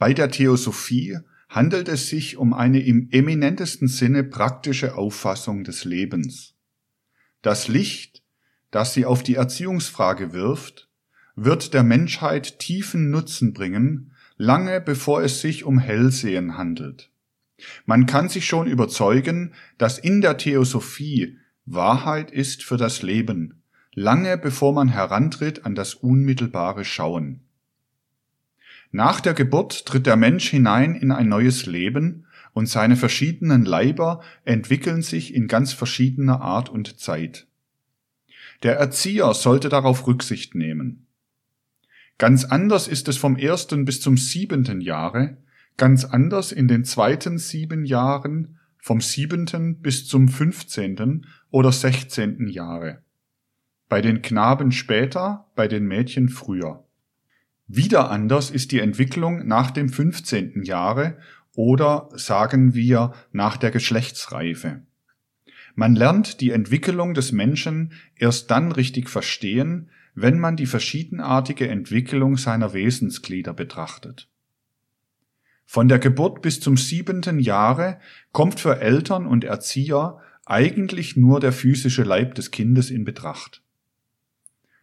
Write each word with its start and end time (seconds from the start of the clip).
Bei 0.00 0.14
der 0.14 0.30
Theosophie 0.30 1.18
handelt 1.50 1.86
es 1.86 2.08
sich 2.08 2.38
um 2.38 2.54
eine 2.54 2.80
im 2.80 3.10
eminentesten 3.10 3.86
Sinne 3.86 4.24
praktische 4.24 4.94
Auffassung 4.94 5.62
des 5.62 5.84
Lebens. 5.84 6.54
Das 7.42 7.68
Licht, 7.68 8.22
das 8.70 8.94
sie 8.94 9.04
auf 9.04 9.22
die 9.22 9.34
Erziehungsfrage 9.34 10.32
wirft, 10.32 10.88
wird 11.36 11.74
der 11.74 11.82
Menschheit 11.82 12.60
tiefen 12.60 13.10
Nutzen 13.10 13.52
bringen, 13.52 14.12
lange 14.38 14.80
bevor 14.80 15.22
es 15.22 15.42
sich 15.42 15.64
um 15.64 15.78
Hellsehen 15.78 16.56
handelt. 16.56 17.10
Man 17.84 18.06
kann 18.06 18.30
sich 18.30 18.46
schon 18.46 18.68
überzeugen, 18.68 19.52
dass 19.76 19.98
in 19.98 20.22
der 20.22 20.38
Theosophie 20.38 21.36
Wahrheit 21.66 22.30
ist 22.30 22.64
für 22.64 22.78
das 22.78 23.02
Leben, 23.02 23.62
lange 23.92 24.38
bevor 24.38 24.72
man 24.72 24.88
herantritt 24.88 25.66
an 25.66 25.74
das 25.74 25.92
unmittelbare 25.92 26.86
Schauen. 26.86 27.42
Nach 28.92 29.20
der 29.20 29.34
Geburt 29.34 29.86
tritt 29.86 30.06
der 30.06 30.16
Mensch 30.16 30.48
hinein 30.48 30.94
in 30.94 31.12
ein 31.12 31.28
neues 31.28 31.66
Leben 31.66 32.26
und 32.52 32.66
seine 32.66 32.96
verschiedenen 32.96 33.64
Leiber 33.64 34.20
entwickeln 34.44 35.02
sich 35.02 35.34
in 35.34 35.46
ganz 35.46 35.72
verschiedener 35.72 36.40
Art 36.40 36.68
und 36.68 36.98
Zeit. 36.98 37.46
Der 38.62 38.76
Erzieher 38.76 39.32
sollte 39.34 39.68
darauf 39.68 40.06
Rücksicht 40.06 40.54
nehmen. 40.54 41.06
Ganz 42.18 42.44
anders 42.44 42.88
ist 42.88 43.08
es 43.08 43.16
vom 43.16 43.36
ersten 43.36 43.84
bis 43.84 44.00
zum 44.00 44.16
siebenten 44.16 44.80
Jahre, 44.80 45.38
ganz 45.76 46.04
anders 46.04 46.52
in 46.52 46.68
den 46.68 46.84
zweiten 46.84 47.38
sieben 47.38 47.84
Jahren, 47.84 48.58
vom 48.76 49.00
siebenten 49.00 49.80
bis 49.80 50.06
zum 50.06 50.28
fünfzehnten 50.28 51.26
oder 51.50 51.72
sechzehnten 51.72 52.48
Jahre. 52.48 53.02
Bei 53.88 54.02
den 54.02 54.20
Knaben 54.20 54.72
später, 54.72 55.46
bei 55.54 55.68
den 55.68 55.86
Mädchen 55.86 56.28
früher. 56.28 56.84
Wieder 57.72 58.10
anders 58.10 58.50
ist 58.50 58.72
die 58.72 58.80
Entwicklung 58.80 59.46
nach 59.46 59.70
dem 59.70 59.90
15. 59.90 60.64
Jahre 60.64 61.18
oder 61.54 62.08
sagen 62.14 62.74
wir 62.74 63.12
nach 63.30 63.56
der 63.56 63.70
Geschlechtsreife. 63.70 64.82
Man 65.76 65.94
lernt 65.94 66.40
die 66.40 66.50
Entwicklung 66.50 67.14
des 67.14 67.30
Menschen 67.30 67.92
erst 68.16 68.50
dann 68.50 68.72
richtig 68.72 69.08
verstehen, 69.08 69.88
wenn 70.16 70.40
man 70.40 70.56
die 70.56 70.66
verschiedenartige 70.66 71.68
Entwicklung 71.68 72.36
seiner 72.36 72.72
Wesensglieder 72.72 73.54
betrachtet. 73.54 74.28
Von 75.64 75.86
der 75.86 76.00
Geburt 76.00 76.42
bis 76.42 76.58
zum 76.58 76.76
siebenten 76.76 77.38
Jahre 77.38 78.00
kommt 78.32 78.58
für 78.58 78.80
Eltern 78.80 79.26
und 79.28 79.44
Erzieher 79.44 80.18
eigentlich 80.44 81.16
nur 81.16 81.38
der 81.38 81.52
physische 81.52 82.02
Leib 82.02 82.34
des 82.34 82.50
Kindes 82.50 82.90
in 82.90 83.04
Betracht. 83.04 83.62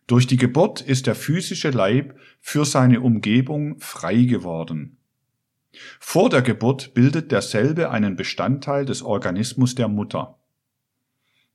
Durch 0.07 0.25
die 0.25 0.37
Geburt 0.37 0.79
ist 0.81 1.05
der 1.05 1.15
physische 1.15 1.69
Leib 1.69 2.17
für 2.39 2.65
seine 2.65 3.01
Umgebung 3.01 3.77
frei 3.79 4.23
geworden. 4.23 4.97
Vor 5.99 6.29
der 6.29 6.41
Geburt 6.41 6.93
bildet 6.93 7.31
derselbe 7.31 7.91
einen 7.91 8.15
Bestandteil 8.15 8.85
des 8.85 9.01
Organismus 9.01 9.75
der 9.75 9.89
Mutter. 9.89 10.39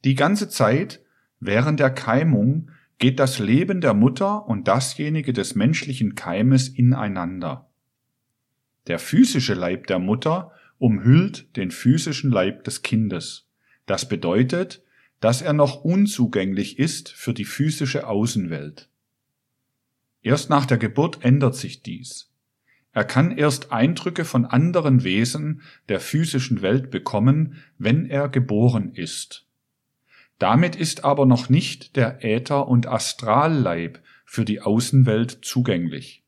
Die 0.05 0.15
ganze 0.15 0.49
Zeit 0.49 1.01
während 1.41 1.81
der 1.81 1.91
Keimung 1.91 2.71
geht 2.99 3.19
das 3.19 3.39
Leben 3.39 3.81
der 3.81 3.95
Mutter 3.95 4.47
und 4.47 4.69
dasjenige 4.69 5.33
des 5.33 5.55
menschlichen 5.55 6.15
Keimes 6.15 6.69
ineinander. 6.69 7.69
Der 8.87 8.99
physische 8.99 9.55
Leib 9.55 9.87
der 9.87 9.99
Mutter 9.99 10.53
umhüllt 10.79 11.57
den 11.57 11.71
physischen 11.71 12.31
Leib 12.31 12.65
des 12.65 12.83
Kindes. 12.83 13.49
Das 13.87 14.09
bedeutet, 14.09 14.82
dass 15.23 15.41
er 15.41 15.53
noch 15.53 15.85
unzugänglich 15.85 16.81
ist 16.81 17.09
für 17.09 17.33
die 17.33 17.45
physische 17.45 18.09
Außenwelt. 18.09 18.89
Erst 20.21 20.51
nach 20.51 20.67
der 20.67 20.79
Geburt 20.79 21.25
ändert 21.25 21.55
sich 21.55 21.83
dies. 21.83 22.29
Er 22.93 23.05
kann 23.05 23.31
erst 23.31 23.71
Eindrücke 23.71 24.25
von 24.25 24.45
anderen 24.45 25.05
Wesen 25.05 25.63
der 25.89 26.01
physischen 26.01 26.61
Welt 26.61 26.91
bekommen, 26.91 27.63
wenn 27.79 28.05
er 28.05 28.29
geboren 28.29 28.93
ist. 28.95 29.47
Damit 30.41 30.75
ist 30.75 31.05
aber 31.05 31.25
noch 31.25 31.49
nicht 31.49 31.95
der 31.95 32.25
Äther- 32.25 32.67
und 32.67 32.89
Astralleib 32.89 34.03
für 34.25 34.45
die 34.45 34.61
Außenwelt 34.61 35.39
zugänglich. 35.43 36.25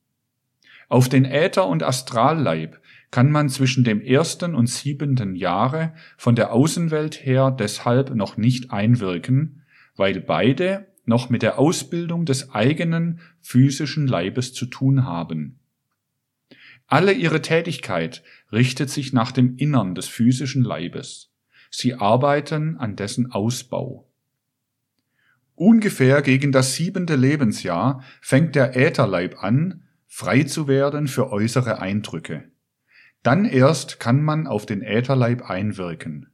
Auf 0.88 1.09
den 1.09 1.25
Äther- 1.25 1.66
und 1.66 1.83
Astralleib 1.83 2.81
kann 3.14 3.30
man 3.30 3.48
zwischen 3.48 3.84
dem 3.84 4.00
ersten 4.00 4.56
und 4.56 4.66
siebenten 4.66 5.36
Jahre 5.36 5.94
von 6.16 6.34
der 6.34 6.52
Außenwelt 6.52 7.25
her 7.25 7.52
deshalb 7.56 8.12
noch 8.12 8.36
nicht 8.36 8.72
einwirken, 8.72 9.62
weil 9.94 10.20
beide 10.20 10.88
noch 11.04 11.30
mit 11.30 11.42
der 11.42 11.60
Ausbildung 11.60 12.24
des 12.24 12.50
eigenen 12.50 13.20
physischen 13.41 14.08
Leibes 14.08 14.53
zu 14.53 14.66
tun 14.66 15.04
haben. 15.04 15.60
Alle 16.88 17.12
ihre 17.12 17.41
Tätigkeit 17.41 18.24
richtet 18.50 18.91
sich 18.91 19.12
nach 19.12 19.30
dem 19.30 19.58
Innern 19.58 19.94
des 19.94 20.08
physischen 20.08 20.64
Leibes. 20.64 21.30
Sie 21.70 21.94
arbeiten 21.94 22.78
an 22.78 22.97
dessen 22.97 23.30
Ausbau. 23.30 24.10
Ungefähr 25.54 26.20
gegen 26.20 26.50
das 26.50 26.74
siebente 26.74 27.14
Lebensjahr 27.14 28.03
fängt 28.20 28.56
der 28.56 28.76
Ätherleib 28.76 29.41
an, 29.41 29.84
frei 30.08 30.42
zu 30.42 30.66
werden 30.66 31.06
für 31.06 31.30
äußere 31.30 31.78
Eindrücke. 31.78 32.50
Dann 33.24 33.46
erst 33.46 33.98
kann 33.98 34.22
man 34.22 34.46
auf 34.46 34.66
den 34.66 34.82
Ätherleib 34.82 35.50
einwirken. 35.50 36.28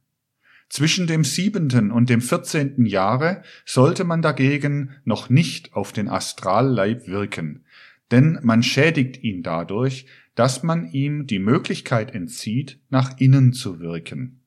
Zwischen 0.69 1.07
dem 1.07 1.23
siebenten 1.23 1.89
und 1.89 2.09
dem 2.09 2.21
vierzehnten 2.21 2.85
Jahre 2.85 3.43
sollte 3.65 4.03
man 4.03 4.21
dagegen 4.21 4.91
noch 5.03 5.29
nicht 5.29 5.73
auf 5.73 5.93
den 5.93 6.07
Astralleib 6.07 7.07
wirken, 7.07 7.65
denn 8.11 8.39
man 8.43 8.61
schädigt 8.61 9.23
ihn 9.23 9.41
dadurch, 9.41 10.05
dass 10.35 10.63
man 10.63 10.85
ihm 10.91 11.27
die 11.27 11.39
Möglichkeit 11.39 12.13
entzieht, 12.13 12.79
nach 12.89 13.17
innen 13.19 13.53
zu 13.53 13.79
wirken. 13.79 14.41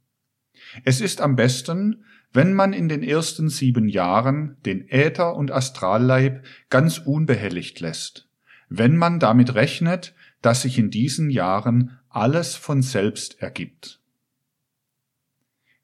Es 0.84 1.00
ist 1.00 1.20
am 1.20 1.36
besten, 1.36 2.04
wenn 2.32 2.52
man 2.52 2.72
in 2.72 2.88
den 2.88 3.02
ersten 3.02 3.48
sieben 3.48 3.88
Jahren 3.88 4.56
den 4.66 4.88
Äther- 4.88 5.36
und 5.36 5.50
Astralleib 5.50 6.44
ganz 6.68 6.98
unbehelligt 6.98 7.80
lässt, 7.80 8.28
wenn 8.68 8.96
man 8.96 9.18
damit 9.18 9.54
rechnet, 9.54 10.14
dass 10.42 10.62
sich 10.62 10.78
in 10.78 10.90
diesen 10.90 11.30
Jahren 11.30 11.98
alles 12.14 12.54
von 12.54 12.82
selbst 12.82 13.42
ergibt. 13.42 14.00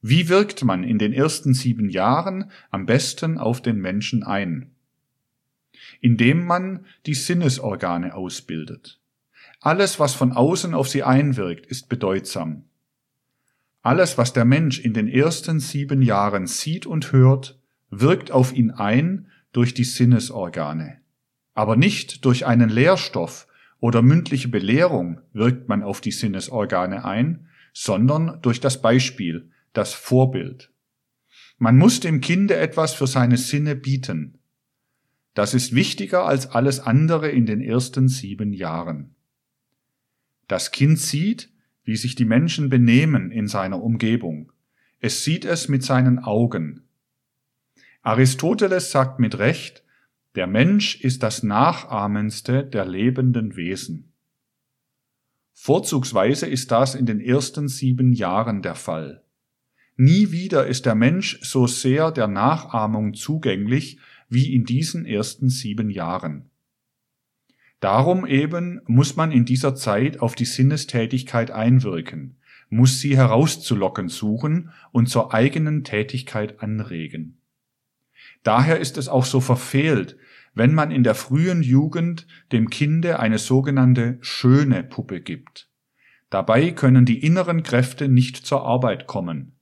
Wie 0.00 0.28
wirkt 0.28 0.64
man 0.64 0.84
in 0.84 0.98
den 0.98 1.12
ersten 1.12 1.54
sieben 1.54 1.90
Jahren 1.90 2.50
am 2.70 2.86
besten 2.86 3.36
auf 3.36 3.60
den 3.60 3.78
Menschen 3.78 4.22
ein? 4.22 4.70
Indem 6.00 6.46
man 6.46 6.86
die 7.06 7.14
Sinnesorgane 7.14 8.14
ausbildet. 8.14 9.00
Alles, 9.60 9.98
was 9.98 10.14
von 10.14 10.32
außen 10.32 10.72
auf 10.72 10.88
sie 10.88 11.02
einwirkt, 11.02 11.66
ist 11.66 11.88
bedeutsam. 11.88 12.64
Alles, 13.82 14.16
was 14.16 14.32
der 14.32 14.44
Mensch 14.44 14.78
in 14.78 14.94
den 14.94 15.08
ersten 15.08 15.58
sieben 15.58 16.00
Jahren 16.00 16.46
sieht 16.46 16.86
und 16.86 17.12
hört, 17.12 17.58
wirkt 17.90 18.30
auf 18.30 18.52
ihn 18.52 18.70
ein 18.70 19.26
durch 19.52 19.74
die 19.74 19.84
Sinnesorgane, 19.84 21.00
aber 21.54 21.76
nicht 21.76 22.24
durch 22.24 22.46
einen 22.46 22.70
Lehrstoff, 22.70 23.48
oder 23.80 24.02
mündliche 24.02 24.48
Belehrung 24.48 25.20
wirkt 25.32 25.68
man 25.68 25.82
auf 25.82 26.00
die 26.00 26.12
Sinnesorgane 26.12 27.04
ein, 27.04 27.48
sondern 27.72 28.40
durch 28.42 28.60
das 28.60 28.82
Beispiel, 28.82 29.50
das 29.72 29.94
Vorbild. 29.94 30.70
Man 31.58 31.76
muss 31.76 32.00
dem 32.00 32.20
Kinde 32.20 32.56
etwas 32.56 32.94
für 32.94 33.06
seine 33.06 33.36
Sinne 33.36 33.76
bieten. 33.76 34.38
Das 35.34 35.54
ist 35.54 35.74
wichtiger 35.74 36.24
als 36.24 36.50
alles 36.50 36.80
andere 36.80 37.28
in 37.30 37.46
den 37.46 37.60
ersten 37.60 38.08
sieben 38.08 38.52
Jahren. 38.52 39.14
Das 40.48 40.70
Kind 40.72 40.98
sieht, 40.98 41.50
wie 41.84 41.96
sich 41.96 42.14
die 42.14 42.24
Menschen 42.24 42.68
benehmen 42.68 43.30
in 43.30 43.46
seiner 43.46 43.82
Umgebung. 43.82 44.52
Es 44.98 45.24
sieht 45.24 45.44
es 45.44 45.68
mit 45.68 45.82
seinen 45.82 46.18
Augen. 46.18 46.88
Aristoteles 48.02 48.90
sagt 48.90 49.18
mit 49.20 49.38
Recht, 49.38 49.84
der 50.36 50.46
Mensch 50.46 51.00
ist 51.00 51.22
das 51.22 51.42
nachahmendste 51.42 52.64
der 52.64 52.84
lebenden 52.84 53.56
Wesen. 53.56 54.12
Vorzugsweise 55.52 56.46
ist 56.46 56.70
das 56.70 56.94
in 56.94 57.04
den 57.04 57.20
ersten 57.20 57.68
sieben 57.68 58.12
Jahren 58.12 58.62
der 58.62 58.76
Fall. 58.76 59.24
Nie 59.96 60.30
wieder 60.30 60.66
ist 60.66 60.86
der 60.86 60.94
Mensch 60.94 61.38
so 61.42 61.66
sehr 61.66 62.12
der 62.12 62.28
Nachahmung 62.28 63.12
zugänglich 63.14 63.98
wie 64.28 64.54
in 64.54 64.64
diesen 64.64 65.04
ersten 65.04 65.50
sieben 65.50 65.90
Jahren. 65.90 66.48
Darum 67.80 68.24
eben 68.24 68.80
muss 68.86 69.16
man 69.16 69.32
in 69.32 69.44
dieser 69.44 69.74
Zeit 69.74 70.20
auf 70.20 70.34
die 70.34 70.44
Sinnestätigkeit 70.44 71.50
einwirken, 71.50 72.36
muss 72.68 73.00
sie 73.00 73.16
herauszulocken 73.16 74.08
suchen 74.08 74.70
und 74.92 75.08
zur 75.08 75.34
eigenen 75.34 75.82
Tätigkeit 75.82 76.62
anregen. 76.62 77.40
Daher 78.42 78.78
ist 78.78 78.96
es 78.96 79.08
auch 79.08 79.24
so 79.24 79.40
verfehlt, 79.40 80.16
wenn 80.54 80.74
man 80.74 80.90
in 80.90 81.04
der 81.04 81.14
frühen 81.14 81.62
Jugend 81.62 82.26
dem 82.52 82.70
Kinde 82.70 83.20
eine 83.20 83.38
sogenannte 83.38 84.18
schöne 84.20 84.82
Puppe 84.82 85.20
gibt. 85.20 85.68
Dabei 86.28 86.70
können 86.70 87.04
die 87.04 87.24
inneren 87.24 87.62
Kräfte 87.62 88.08
nicht 88.08 88.36
zur 88.36 88.64
Arbeit 88.64 89.06
kommen. 89.06 89.52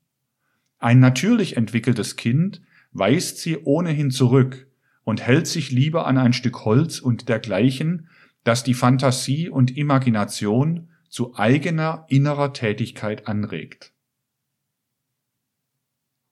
Ein 0.79 1.00
natürlich 1.00 1.56
entwickeltes 1.56 2.17
Kind 2.17 2.62
weist 2.93 3.38
sie 3.38 3.58
ohnehin 3.58 4.11
zurück 4.11 4.69
und 5.05 5.23
hält 5.23 5.46
sich 5.46 5.70
lieber 5.70 6.06
an 6.06 6.19
ein 6.19 6.32
Stück 6.32 6.64
Holz 6.64 7.00
und 7.00 7.29
dergleichen, 7.29 8.08
das 8.44 8.64
die 8.64 8.75
Fantasie 8.75 9.49
und 9.49 9.76
Imagination 9.76 10.90
zu 11.08 11.37
eigener 11.37 12.05
innerer 12.08 12.52
Tätigkeit 12.52 13.26
anregt. 13.26 13.93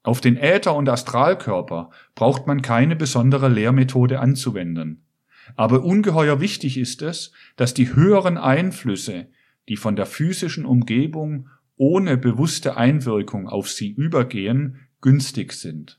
Auf 0.06 0.20
den 0.20 0.36
Äther- 0.36 0.76
und 0.76 0.88
Astralkörper 0.88 1.90
braucht 2.14 2.46
man 2.46 2.62
keine 2.62 2.94
besondere 2.94 3.48
Lehrmethode 3.48 4.20
anzuwenden. 4.20 5.02
Aber 5.56 5.82
ungeheuer 5.82 6.40
wichtig 6.40 6.78
ist 6.78 7.02
es, 7.02 7.32
dass 7.56 7.74
die 7.74 7.92
höheren 7.92 8.38
Einflüsse, 8.38 9.26
die 9.68 9.76
von 9.76 9.96
der 9.96 10.06
physischen 10.06 10.64
Umgebung 10.64 11.48
ohne 11.74 12.16
bewusste 12.16 12.76
Einwirkung 12.76 13.48
auf 13.48 13.68
sie 13.68 13.90
übergehen, 13.90 14.86
günstig 15.00 15.52
sind. 15.52 15.98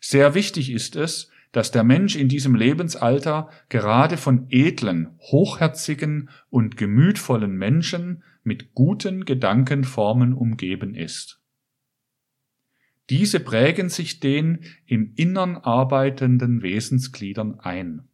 Sehr 0.00 0.34
wichtig 0.34 0.72
ist 0.72 0.96
es, 0.96 1.28
dass 1.52 1.72
der 1.72 1.84
Mensch 1.84 2.16
in 2.16 2.30
diesem 2.30 2.54
Lebensalter 2.54 3.50
gerade 3.68 4.16
von 4.16 4.46
edlen, 4.48 5.18
hochherzigen 5.18 6.30
und 6.48 6.78
gemütvollen 6.78 7.54
Menschen 7.54 8.22
mit 8.42 8.72
guten 8.72 9.26
Gedankenformen 9.26 10.32
umgeben 10.32 10.94
ist. 10.94 11.39
Diese 13.10 13.40
prägen 13.40 13.88
sich 13.88 14.20
den 14.20 14.60
im 14.86 15.12
Innern 15.16 15.56
arbeitenden 15.56 16.62
Wesensgliedern 16.62 17.58
ein. 17.58 18.08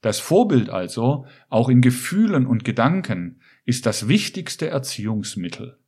Das 0.00 0.20
Vorbild 0.20 0.70
also, 0.70 1.26
auch 1.48 1.68
in 1.68 1.80
Gefühlen 1.80 2.46
und 2.46 2.64
Gedanken, 2.64 3.40
ist 3.64 3.84
das 3.86 4.08
wichtigste 4.08 4.68
Erziehungsmittel. 4.68 5.78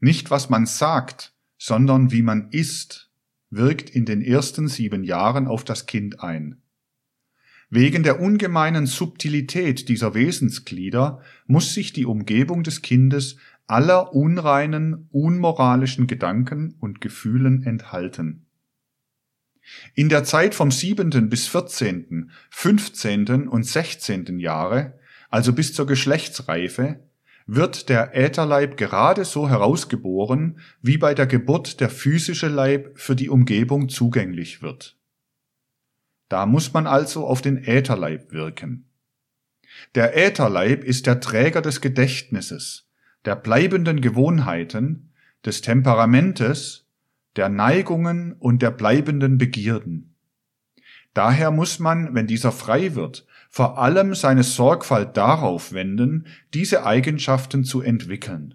Nicht 0.00 0.30
was 0.30 0.48
man 0.48 0.66
sagt, 0.66 1.32
sondern 1.58 2.12
wie 2.12 2.22
man 2.22 2.50
ist, 2.50 3.10
wirkt 3.50 3.90
in 3.90 4.04
den 4.04 4.22
ersten 4.22 4.68
sieben 4.68 5.02
Jahren 5.02 5.48
auf 5.48 5.64
das 5.64 5.86
Kind 5.86 6.20
ein. 6.20 6.62
Wegen 7.70 8.02
der 8.02 8.20
ungemeinen 8.20 8.86
Subtilität 8.86 9.88
dieser 9.88 10.14
Wesensglieder 10.14 11.20
muss 11.46 11.74
sich 11.74 11.92
die 11.92 12.06
Umgebung 12.06 12.62
des 12.62 12.80
Kindes 12.80 13.36
aller 13.68 14.14
unreinen, 14.14 15.08
unmoralischen 15.12 16.06
Gedanken 16.06 16.74
und 16.80 17.00
Gefühlen 17.00 17.62
enthalten. 17.62 18.46
In 19.94 20.08
der 20.08 20.24
Zeit 20.24 20.54
vom 20.54 20.70
siebenten 20.70 21.28
bis 21.28 21.46
vierzehnten, 21.46 22.30
fünfzehnten 22.50 23.46
und 23.46 23.64
sechzehnten 23.64 24.40
Jahre, 24.40 24.98
also 25.28 25.52
bis 25.52 25.74
zur 25.74 25.86
Geschlechtsreife, 25.86 27.00
wird 27.46 27.88
der 27.88 28.16
Ätherleib 28.16 28.76
gerade 28.76 29.24
so 29.24 29.48
herausgeboren, 29.48 30.60
wie 30.80 30.98
bei 30.98 31.14
der 31.14 31.26
Geburt 31.26 31.80
der 31.80 31.90
physische 31.90 32.48
Leib 32.48 32.98
für 32.98 33.16
die 33.16 33.28
Umgebung 33.28 33.88
zugänglich 33.88 34.62
wird. 34.62 34.98
Da 36.28 36.46
muss 36.46 36.72
man 36.72 36.86
also 36.86 37.26
auf 37.26 37.42
den 37.42 37.58
Ätherleib 37.62 38.32
wirken. 38.32 38.90
Der 39.94 40.16
Ätherleib 40.16 40.84
ist 40.84 41.06
der 41.06 41.20
Träger 41.20 41.62
des 41.62 41.80
Gedächtnisses, 41.80 42.87
der 43.24 43.36
bleibenden 43.36 44.00
Gewohnheiten, 44.00 45.10
des 45.44 45.60
Temperamentes, 45.60 46.86
der 47.36 47.48
Neigungen 47.48 48.32
und 48.32 48.62
der 48.62 48.70
bleibenden 48.70 49.38
Begierden. 49.38 50.14
Daher 51.14 51.50
muss 51.50 51.78
man, 51.78 52.14
wenn 52.14 52.26
dieser 52.26 52.52
frei 52.52 52.94
wird, 52.94 53.26
vor 53.48 53.78
allem 53.78 54.14
seine 54.14 54.42
Sorgfalt 54.42 55.16
darauf 55.16 55.72
wenden, 55.72 56.26
diese 56.54 56.84
Eigenschaften 56.84 57.64
zu 57.64 57.80
entwickeln. 57.80 58.54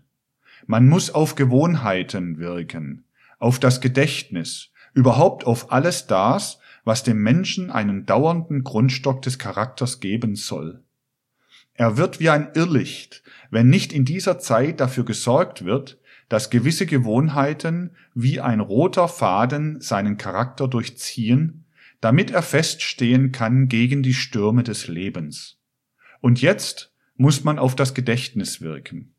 Man 0.66 0.88
muss 0.88 1.10
auf 1.12 1.36
Gewohnheiten 1.36 2.38
wirken, 2.38 3.06
auf 3.40 3.60
das 3.60 3.82
Gedächtnis, 3.82 4.70
überhaupt 4.94 5.46
auf 5.46 5.72
alles 5.72 6.08
das, 6.08 6.60
was 6.86 7.04
dem 7.04 7.22
Menschen 7.22 7.72
einen 7.72 8.06
dauernden 8.06 8.64
Grundstock 8.64 9.22
des 9.22 9.40
Charakters 9.40 10.00
geben 10.00 10.36
soll. 10.36 10.83
Er 11.76 11.98
wird 11.98 12.20
wie 12.20 12.30
ein 12.30 12.50
Irrlicht, 12.54 13.24
wenn 13.50 13.70
nicht 13.70 13.94
in 13.94 14.06
dieser 14.06 14.40
Zeit 14.40 14.80
dafür 14.80 15.06
gesorgt 15.06 15.66
wird, 15.66 16.00
dass 16.30 16.50
gewisse 16.50 16.86
Gewohnheiten 16.86 17.96
wie 18.14 18.42
ein 18.42 18.60
roter 18.60 19.08
Faden 19.08 19.82
seinen 19.82 20.18
Charakter 20.18 20.68
durchziehen, 20.68 21.66
damit 22.02 22.32
er 22.32 22.42
feststehen 22.42 23.32
kann 23.32 23.68
gegen 23.68 24.04
die 24.04 24.14
Stürme 24.14 24.64
des 24.64 24.88
Lebens. 24.88 25.60
Und 26.22 26.42
jetzt 26.42 26.92
muss 27.16 27.44
man 27.44 27.60
auf 27.60 27.76
das 27.76 27.94
Gedächtnis 27.94 28.62
wirken. 28.62 29.14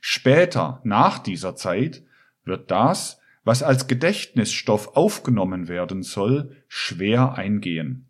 Später, 0.00 0.80
nach 0.84 1.18
dieser 1.18 1.56
Zeit, 1.56 2.02
wird 2.44 2.70
das, 2.70 3.20
was 3.44 3.62
als 3.62 3.86
Gedächtnisstoff 3.86 4.96
aufgenommen 4.96 5.68
werden 5.68 6.02
soll, 6.02 6.56
schwer 6.68 7.34
eingehen. 7.34 8.07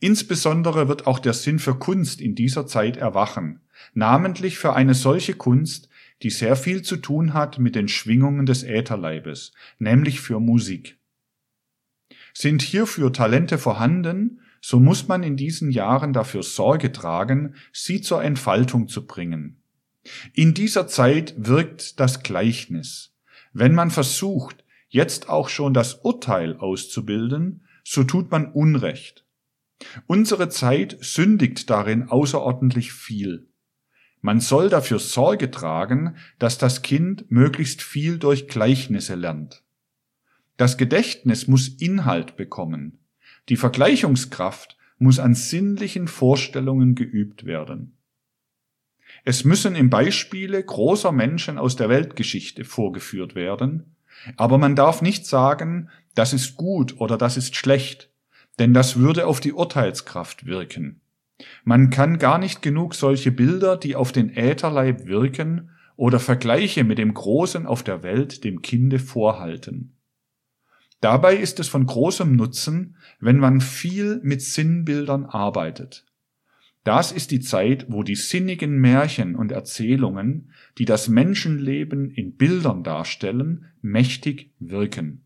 Insbesondere 0.00 0.88
wird 0.88 1.06
auch 1.06 1.18
der 1.18 1.32
Sinn 1.32 1.58
für 1.58 1.78
Kunst 1.78 2.20
in 2.20 2.34
dieser 2.34 2.66
Zeit 2.66 2.96
erwachen, 2.96 3.60
namentlich 3.94 4.58
für 4.58 4.74
eine 4.74 4.94
solche 4.94 5.34
Kunst, 5.34 5.88
die 6.22 6.30
sehr 6.30 6.56
viel 6.56 6.82
zu 6.82 6.96
tun 6.96 7.34
hat 7.34 7.58
mit 7.58 7.74
den 7.74 7.88
Schwingungen 7.88 8.46
des 8.46 8.62
Ätherleibes, 8.62 9.52
nämlich 9.78 10.20
für 10.20 10.40
Musik. 10.40 10.98
Sind 12.34 12.62
hierfür 12.62 13.12
Talente 13.12 13.58
vorhanden, 13.58 14.40
so 14.60 14.78
muss 14.78 15.08
man 15.08 15.22
in 15.22 15.36
diesen 15.36 15.70
Jahren 15.70 16.12
dafür 16.12 16.42
Sorge 16.42 16.92
tragen, 16.92 17.56
sie 17.72 18.00
zur 18.00 18.22
Entfaltung 18.22 18.88
zu 18.88 19.06
bringen. 19.06 19.62
In 20.32 20.54
dieser 20.54 20.86
Zeit 20.86 21.34
wirkt 21.36 21.98
das 22.00 22.22
Gleichnis. 22.22 23.14
Wenn 23.52 23.74
man 23.74 23.90
versucht, 23.90 24.64
jetzt 24.88 25.28
auch 25.28 25.48
schon 25.48 25.74
das 25.74 25.94
Urteil 25.94 26.56
auszubilden, 26.56 27.66
so 27.84 28.04
tut 28.04 28.30
man 28.30 28.52
Unrecht. 28.52 29.21
Unsere 30.06 30.48
Zeit 30.48 30.96
sündigt 31.00 31.70
darin 31.70 32.08
außerordentlich 32.08 32.92
viel. 32.92 33.48
Man 34.20 34.40
soll 34.40 34.68
dafür 34.68 35.00
Sorge 35.00 35.50
tragen, 35.50 36.16
dass 36.38 36.56
das 36.58 36.82
Kind 36.82 37.30
möglichst 37.30 37.82
viel 37.82 38.18
durch 38.18 38.46
Gleichnisse 38.46 39.16
lernt. 39.16 39.64
Das 40.56 40.76
Gedächtnis 40.78 41.48
muss 41.48 41.68
Inhalt 41.68 42.36
bekommen. 42.36 43.00
Die 43.48 43.56
Vergleichungskraft 43.56 44.76
muss 44.98 45.18
an 45.18 45.34
sinnlichen 45.34 46.06
Vorstellungen 46.06 46.94
geübt 46.94 47.44
werden. 47.44 47.96
Es 49.24 49.44
müssen 49.44 49.74
im 49.74 49.90
Beispiele 49.90 50.62
großer 50.62 51.10
Menschen 51.10 51.58
aus 51.58 51.74
der 51.74 51.88
Weltgeschichte 51.88 52.64
vorgeführt 52.64 53.34
werden, 53.34 53.96
aber 54.36 54.58
man 54.58 54.76
darf 54.76 55.02
nicht 55.02 55.26
sagen, 55.26 55.90
das 56.14 56.32
ist 56.32 56.56
gut 56.56 57.00
oder 57.00 57.18
das 57.18 57.36
ist 57.36 57.56
schlecht, 57.56 58.11
denn 58.58 58.74
das 58.74 58.96
würde 58.96 59.26
auf 59.26 59.40
die 59.40 59.52
Urteilskraft 59.52 60.46
wirken. 60.46 61.00
Man 61.64 61.90
kann 61.90 62.18
gar 62.18 62.38
nicht 62.38 62.62
genug 62.62 62.94
solche 62.94 63.32
Bilder, 63.32 63.76
die 63.76 63.96
auf 63.96 64.12
den 64.12 64.34
Ätherleib 64.36 65.06
wirken, 65.06 65.70
oder 65.96 66.18
Vergleiche 66.18 66.84
mit 66.84 66.98
dem 66.98 67.14
Großen 67.14 67.66
auf 67.66 67.82
der 67.82 68.02
Welt 68.02 68.44
dem 68.44 68.62
Kinde 68.62 68.98
vorhalten. 68.98 69.96
Dabei 71.00 71.36
ist 71.36 71.60
es 71.60 71.68
von 71.68 71.84
großem 71.84 72.34
Nutzen, 72.34 72.96
wenn 73.20 73.38
man 73.38 73.60
viel 73.60 74.20
mit 74.22 74.40
Sinnbildern 74.40 75.24
arbeitet. 75.24 76.06
Das 76.84 77.12
ist 77.12 77.30
die 77.30 77.40
Zeit, 77.40 77.86
wo 77.88 78.02
die 78.02 78.14
sinnigen 78.14 78.80
Märchen 78.80 79.36
und 79.36 79.52
Erzählungen, 79.52 80.52
die 80.78 80.84
das 80.84 81.08
Menschenleben 81.08 82.10
in 82.10 82.36
Bildern 82.36 82.82
darstellen, 82.82 83.66
mächtig 83.82 84.52
wirken. 84.58 85.21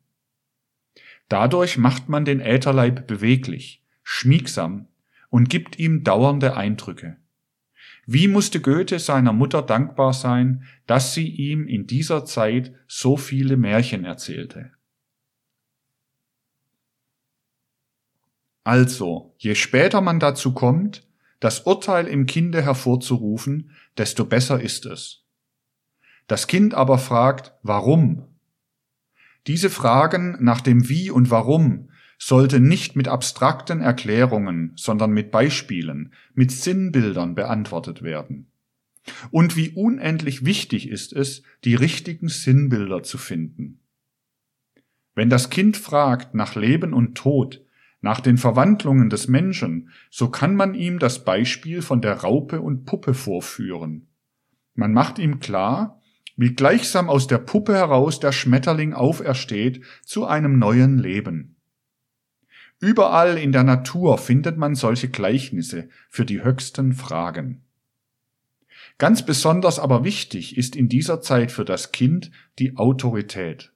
Dadurch 1.29 1.77
macht 1.79 2.09
man 2.09 2.25
den 2.25 2.41
Ätherleib 2.41 3.07
beweglich, 3.07 3.83
schmiegsam 4.03 4.89
und 5.29 5.51
gibt 5.51 5.79
ihm 5.79 6.05
dauernde 6.05 6.57
Eindrücke. 6.57 7.17
Wie 8.07 8.29
musste 8.29 8.61
Goethe 8.61 9.01
seiner 9.01 9.33
Mutter 9.33 9.63
dankbar 9.63 10.13
sein, 10.13 10.65
dass 10.87 11.13
sie 11.13 11.29
ihm 11.29 11.67
in 11.67 11.89
dieser 11.89 12.25
Zeit 12.25 12.73
so 12.87 13.17
viele 13.17 13.57
Märchen 13.57 14.05
erzählte. 14.05 14.71
Also, 18.63 19.35
je 19.39 19.57
später 19.57 20.01
man 20.01 20.21
dazu 20.21 20.53
kommt, 20.55 21.07
das 21.41 21.61
Urteil 21.61 22.07
im 22.07 22.27
Kinde 22.27 22.63
hervorzurufen, 22.63 23.73
desto 23.99 24.25
besser 24.25 24.61
ist 24.61 24.87
es. 24.87 25.25
Das 26.27 26.47
Kind 26.47 26.75
aber 26.75 26.99
fragt, 26.99 27.55
warum? 27.63 28.36
Diese 29.47 29.71
Fragen 29.71 30.37
nach 30.41 30.61
dem 30.61 30.89
Wie 30.89 31.11
und 31.11 31.31
Warum 31.31 31.91
sollte 32.19 32.61
nicht 32.61 32.97
mit 32.97 33.09
abstrakten 33.09 33.81
Erklärungen, 33.81 34.73
sondern 34.75 35.13
mit 35.13 35.31
Beispielen, 35.31 36.13
mit 36.35 36.51
Sinnbildern 36.51 37.35
beantwortet 37.35 38.03
werden. 38.03 38.51
Und 39.31 39.57
wie 39.57 39.71
unendlich 39.71 40.45
wichtig 40.45 40.89
ist 40.89 41.13
es, 41.13 41.43
die 41.65 41.75
richtigen 41.75 42.29
Sinnbilder 42.29 43.03
zu 43.03 43.19
finden. 43.19 43.81
Wenn 45.15 45.31
das 45.31 45.51
Kind 45.51 45.77
fragt 45.77 46.35
nach 46.35 46.57
Leben 46.57 46.93
und 46.93 47.17
Tod, 47.17 47.65
nach 48.01 48.21
den 48.21 48.39
Verwandlungen 48.39 49.11
des 49.11 49.29
Menschen, 49.29 49.91
so 50.11 50.29
kann 50.29 50.55
man 50.57 50.75
ihm 50.75 50.99
das 50.99 51.25
Beispiel 51.25 51.83
von 51.83 52.01
der 52.01 52.21
Raupe 52.21 52.61
und 52.61 52.85
Puppe 52.85 53.15
vorführen. 53.15 54.09
Man 54.75 54.93
macht 54.93 55.19
ihm 55.19 55.41
klar, 55.41 56.01
wie 56.37 56.55
gleichsam 56.55 57.09
aus 57.09 57.27
der 57.27 57.39
Puppe 57.39 57.75
heraus 57.75 58.21
der 58.21 58.33
Schmetterling 58.33 58.93
aufersteht 58.93 59.83
zu 60.05 60.27
einem 60.27 60.59
neuen 60.59 60.99
Leben. 60.99 61.57
Überall 62.79 63.39
in 63.39 63.53
der 63.53 63.65
Natur 63.65 64.19
findet 64.19 64.59
man 64.59 64.75
solche 64.75 65.09
Gleichnisse 65.09 65.89
für 66.11 66.27
die 66.27 66.45
höchsten 66.45 66.93
Fragen. 66.93 67.65
Ganz 68.99 69.25
besonders 69.25 69.79
aber 69.79 70.05
wichtig 70.05 70.57
ist 70.57 70.77
in 70.77 70.89
dieser 70.89 71.21
Zeit 71.21 71.53
für 71.53 71.65
das 71.65 71.93
Kind 71.93 72.31
die 72.59 72.77
Autorität. 72.77 73.73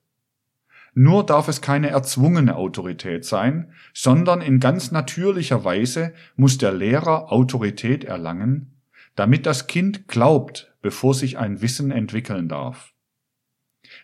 Nur 0.93 1.25
darf 1.25 1.47
es 1.47 1.61
keine 1.61 1.89
erzwungene 1.89 2.55
Autorität 2.55 3.23
sein, 3.23 3.71
sondern 3.93 4.41
in 4.41 4.59
ganz 4.59 4.91
natürlicher 4.91 5.63
Weise 5.63 6.13
muss 6.35 6.57
der 6.57 6.73
Lehrer 6.73 7.31
Autorität 7.31 8.03
erlangen, 8.03 8.80
damit 9.15 9.45
das 9.45 9.67
Kind 9.67 10.07
glaubt, 10.07 10.73
bevor 10.81 11.13
sich 11.13 11.37
ein 11.37 11.61
Wissen 11.61 11.91
entwickeln 11.91 12.47
darf. 12.47 12.93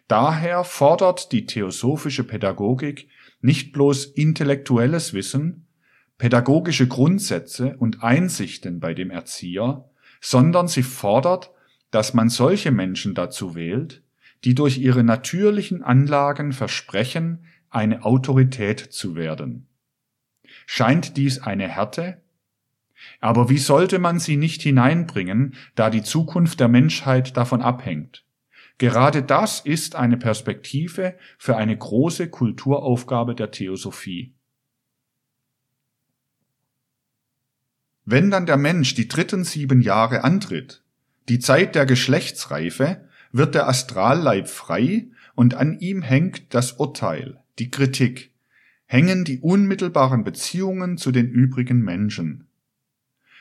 Daher 0.08 0.64
fordert 0.64 1.32
die 1.32 1.46
theosophische 1.46 2.24
Pädagogik 2.24 3.10
nicht 3.42 3.72
bloß 3.72 4.06
intellektuelles 4.06 5.14
Wissen, 5.14 5.68
pädagogische 6.18 6.88
Grundsätze 6.88 7.76
und 7.78 8.04
Einsichten 8.04 8.80
bei 8.80 8.94
dem 8.94 9.12
Erzieher, 9.12 9.90
sondern 10.20 10.68
sie 10.68 10.84
fordert, 10.84 11.52
dass 11.92 12.14
man 12.14 12.30
solche 12.30 12.72
Menschen 12.72 13.14
dazu 13.14 13.56
wählt, 13.56 14.04
die 14.44 14.56
durch 14.56 14.78
ihre 14.78 15.04
natürlichen 15.04 15.84
Anlagen 15.84 16.54
versprechen, 16.54 17.46
eine 17.70 18.04
Autorität 18.04 18.80
zu 18.80 19.16
werden. 19.16 19.68
Scheint 20.66 21.18
dies 21.18 21.40
eine 21.40 21.68
Härte? 21.68 22.22
Aber 23.20 23.50
wie 23.50 23.58
sollte 23.58 24.00
man 24.00 24.20
sie 24.20 24.38
nicht 24.38 24.62
hineinbringen, 24.62 25.56
da 25.76 25.90
die 25.90 26.04
Zukunft 26.04 26.60
der 26.60 26.68
Menschheit 26.68 27.38
davon 27.38 27.62
abhängt? 27.62 28.26
Gerade 28.78 29.24
das 29.24 29.60
ist 29.60 29.96
eine 29.96 30.18
Perspektive 30.18 31.16
für 31.38 31.58
eine 31.58 31.76
große 31.76 32.30
Kulturaufgabe 32.30 33.34
der 33.34 33.52
Theosophie. 33.52 34.34
Wenn 38.06 38.32
dann 38.32 38.46
der 38.46 38.58
Mensch 38.58 38.94
die 38.94 39.08
dritten 39.08 39.44
sieben 39.44 39.82
Jahre 39.82 40.24
antritt, 40.24 40.84
die 41.28 41.40
Zeit 41.40 41.76
der 41.76 41.86
Geschlechtsreife, 41.86 43.06
wird 43.32 43.56
der 43.56 43.68
Astralleib 43.68 44.48
frei 44.48 45.08
und 45.36 45.56
an 45.56 45.80
ihm 45.80 46.04
hängt 46.04 46.54
das 46.54 46.74
Urteil, 46.74 47.40
die 47.60 47.70
Kritik, 47.70 48.32
hängen 48.86 49.26
die 49.26 49.40
unmittelbaren 49.40 50.24
Beziehungen 50.24 50.98
zu 50.98 51.12
den 51.12 51.28
übrigen 51.28 51.82
Menschen. 51.82 52.47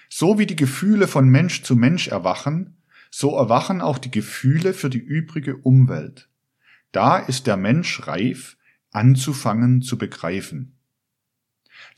So 0.09 0.39
wie 0.39 0.47
die 0.47 0.57
Gefühle 0.57 1.09
von 1.09 1.29
Mensch 1.29 1.63
zu 1.63 1.77
Mensch 1.77 2.09
erwachen, 2.09 2.83
so 3.11 3.37
erwachen 3.37 3.81
auch 3.81 3.99
die 3.99 4.11
Gefühle 4.11 4.75
für 4.75 4.91
die 4.91 4.99
übrige 4.99 5.57
Umwelt. 5.57 6.29
Da 6.93 7.19
ist 7.19 7.47
der 7.47 7.57
Mensch 7.57 8.07
reif, 8.07 8.57
anzufangen 8.91 9.83
zu 9.83 9.99
begreifen. 9.99 10.79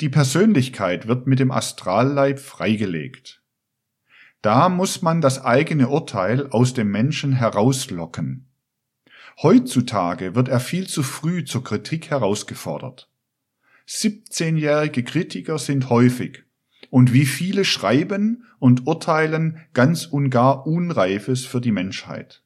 Die 0.00 0.08
Persönlichkeit 0.08 1.06
wird 1.06 1.26
mit 1.26 1.38
dem 1.38 1.50
Astralleib 1.50 2.38
freigelegt. 2.38 3.42
Da 4.42 4.68
muss 4.68 5.02
man 5.02 5.20
das 5.20 5.44
eigene 5.44 5.88
Urteil 5.88 6.48
aus 6.50 6.74
dem 6.74 6.90
Menschen 6.90 7.32
herauslocken. 7.32 8.46
Heutzutage 9.42 10.34
wird 10.34 10.48
er 10.48 10.60
viel 10.60 10.86
zu 10.86 11.02
früh 11.02 11.44
zur 11.44 11.64
Kritik 11.64 12.10
herausgefordert. 12.10 13.08
17-jährige 13.88 15.02
Kritiker 15.04 15.58
sind 15.58 15.90
häufig, 15.90 16.44
und 16.90 17.12
wie 17.12 17.26
viele 17.26 17.64
schreiben 17.64 18.44
und 18.58 18.86
urteilen 18.86 19.58
ganz 19.74 20.06
und 20.06 20.30
gar 20.30 20.66
Unreifes 20.66 21.44
für 21.44 21.60
die 21.60 21.72
Menschheit. 21.72 22.42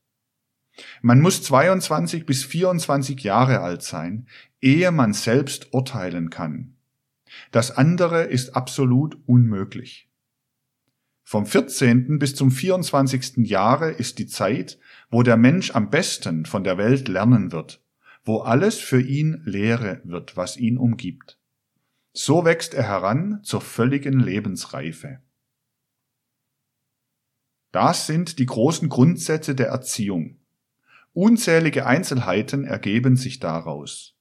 Man 1.03 1.21
muss 1.21 1.43
22 1.43 2.27
bis 2.27 2.45
24 2.45 3.23
Jahre 3.23 3.61
alt 3.61 3.83
sein, 3.83 4.27
ehe 4.61 4.91
man 4.91 5.13
selbst 5.13 5.73
urteilen 5.73 6.31
kann. 6.31 6.77
Das 7.51 7.71
andere 7.71 8.25
ist 8.25 8.57
absolut 8.57 9.19
unmöglich. 9.27 10.09
Vom 11.25 11.47
14. 11.47 12.19
bis 12.19 12.35
zum 12.35 12.51
24. 12.51 13.49
Jahre 13.49 13.91
ist 13.91 14.19
die 14.19 14.27
Zeit, 14.27 14.79
wo 15.11 15.23
der 15.23 15.37
Mensch 15.37 15.71
am 15.75 15.89
besten 15.89 16.45
von 16.47 16.65
der 16.65 16.79
Welt 16.79 17.09
lernen 17.09 17.53
wird, 17.53 17.83
wo 18.25 18.41
alles 18.41 18.79
für 18.79 19.01
ihn 19.01 19.41
Lehre 19.45 20.03
wird, 20.05 20.37
was 20.37 20.57
ihn 20.57 20.77
umgibt. 20.77 21.39
So 22.13 22.45
wächst 22.45 22.75
er 22.75 22.85
heran 22.85 23.41
zur 23.43 23.61
völligen 23.61 24.21
Lebensreife. 24.21 25.21
Das 27.71 28.07
sind 28.07 28.39
die 28.39 28.47
großen 28.47 28.91
Grundsätze 28.91 29.55
der 29.55 29.69
Erziehung. 29.69 30.39
Unzählige 31.15 31.87
Einzelheiten 31.87 32.65
ergeben 32.65 33.17
sich 33.17 33.41
daraus. 33.41 34.15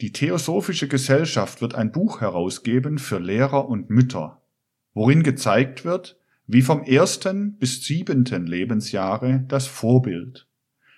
Die 0.00 0.12
Theosophische 0.12 0.88
Gesellschaft 0.88 1.60
wird 1.60 1.74
ein 1.74 1.92
Buch 1.92 2.20
herausgeben 2.20 2.98
für 2.98 3.18
Lehrer 3.18 3.68
und 3.68 3.90
Mütter, 3.90 4.42
worin 4.94 5.22
gezeigt 5.22 5.84
wird, 5.84 6.18
wie 6.46 6.62
vom 6.62 6.82
ersten 6.84 7.58
bis 7.58 7.84
siebenten 7.84 8.46
Lebensjahre 8.46 9.44
das 9.48 9.66
Vorbild, 9.66 10.46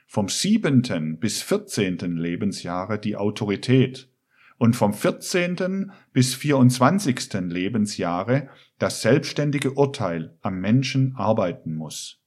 vom 0.07 0.29
siebenten 0.29 1.19
bis 1.19 1.43
vierzehnten 1.43 2.17
Lebensjahre 2.17 2.99
die 2.99 3.17
Autorität 3.17 4.09
und 4.59 4.75
vom 4.75 4.93
14. 4.93 5.93
bis 6.13 6.35
24. 6.35 7.33
Lebensjahre 7.49 8.49
das 8.79 9.03
selbstständige 9.03 9.73
Urteil 9.73 10.37
am 10.43 10.61
Menschen 10.61 11.15
arbeiten 11.17 11.75
muss. 11.75 12.21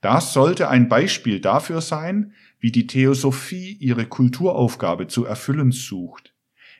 Das 0.00 0.32
sollte 0.32 0.68
ein 0.68 0.88
Beispiel 0.88 1.40
dafür 1.40 1.80
sein, 1.80 2.32
wie 2.60 2.70
die 2.70 2.86
Theosophie 2.86 3.72
ihre 3.80 4.06
Kulturaufgabe 4.06 5.08
zu 5.08 5.24
erfüllen 5.24 5.72
sucht, 5.72 6.34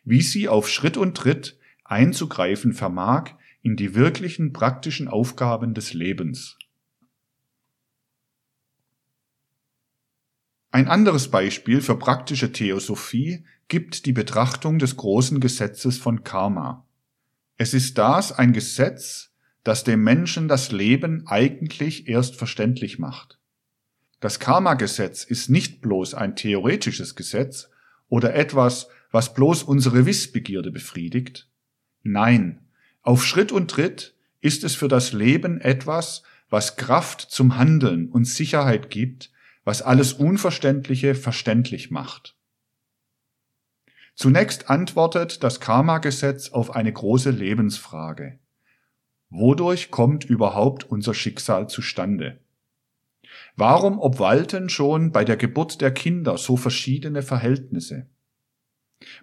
wie 0.05 0.21
sie 0.21 0.49
auf 0.49 0.69
Schritt 0.69 0.97
und 0.97 1.17
Tritt 1.17 1.59
einzugreifen 1.85 2.75
vermag 2.75 3.31
in 3.63 3.77
die 3.77 3.95
wirklichen 3.95 4.53
praktischen 4.53 5.09
Aufgaben 5.09 5.75
des 5.75 5.95
Lebens. 5.95 6.59
Ein 10.71 10.87
anderes 10.87 11.31
Beispiel 11.31 11.81
für 11.81 11.97
praktische 11.97 12.53
Theosophie 12.53 13.45
gibt 13.69 14.07
die 14.07 14.13
Betrachtung 14.13 14.79
des 14.79 14.97
großen 14.97 15.41
Gesetzes 15.41 15.99
von 15.99 16.25
Karma. 16.25 16.87
Es 17.59 17.75
ist 17.75 17.99
das 17.99 18.33
ein 18.33 18.53
Gesetz, 18.53 19.31
das 19.63 19.85
dem 19.85 20.03
Menschen 20.03 20.49
das 20.49 20.73
Leben 20.73 21.27
eigentlich 21.27 22.09
erst 22.09 22.37
verständlich 22.37 22.99
macht. 22.99 23.39
Das 24.21 24.41
Karma-Gesetz 24.41 25.23
ist 25.23 25.51
nicht 25.51 25.81
bloß 25.81 26.15
ein 26.15 26.35
theoretisches 26.35 27.15
Gesetz 27.15 27.69
oder 28.09 28.35
etwas, 28.35 28.89
was 29.11 29.35
bloß 29.35 29.63
unsere 29.63 30.07
Wissbegierde 30.07 30.71
befriedigt. 30.71 31.49
Nein, 32.03 32.61
auf 33.03 33.25
Schritt 33.25 33.53
und 33.53 33.71
Tritt 33.71 34.15
ist 34.41 34.65
es 34.65 34.75
für 34.75 34.89
das 34.89 35.13
Leben 35.13 35.61
etwas, 35.61 36.23
was 36.49 36.77
Kraft 36.77 37.21
zum 37.21 37.57
Handeln 37.59 38.09
und 38.09 38.25
Sicherheit 38.25 38.89
gibt, 38.89 39.31
was 39.65 39.83
alles 39.83 40.15
Unverständliche 40.15 41.15
verständlich 41.15 41.91
macht. 41.91 42.38
Zunächst 44.19 44.69
antwortet 44.69 45.45
das 45.45 45.61
Karma-Gesetz 45.61 46.49
auf 46.49 46.75
eine 46.75 46.93
große 46.93 47.31
Lebensfrage. 47.31 48.41
Wodurch 49.31 49.93
kommt 49.93 50.25
überhaupt 50.25 50.83
unser 50.91 51.15
Schicksal 51.15 51.69
zustande? 51.69 52.41
Warum 53.55 54.01
obwalten 54.01 54.71
schon 54.71 55.13
bei 55.13 55.25
der 55.25 55.37
Geburt 55.37 55.81
der 55.81 55.93
Kinder 55.93 56.37
so 56.37 56.57
verschiedene 56.57 57.23
Verhältnisse? 57.23 58.09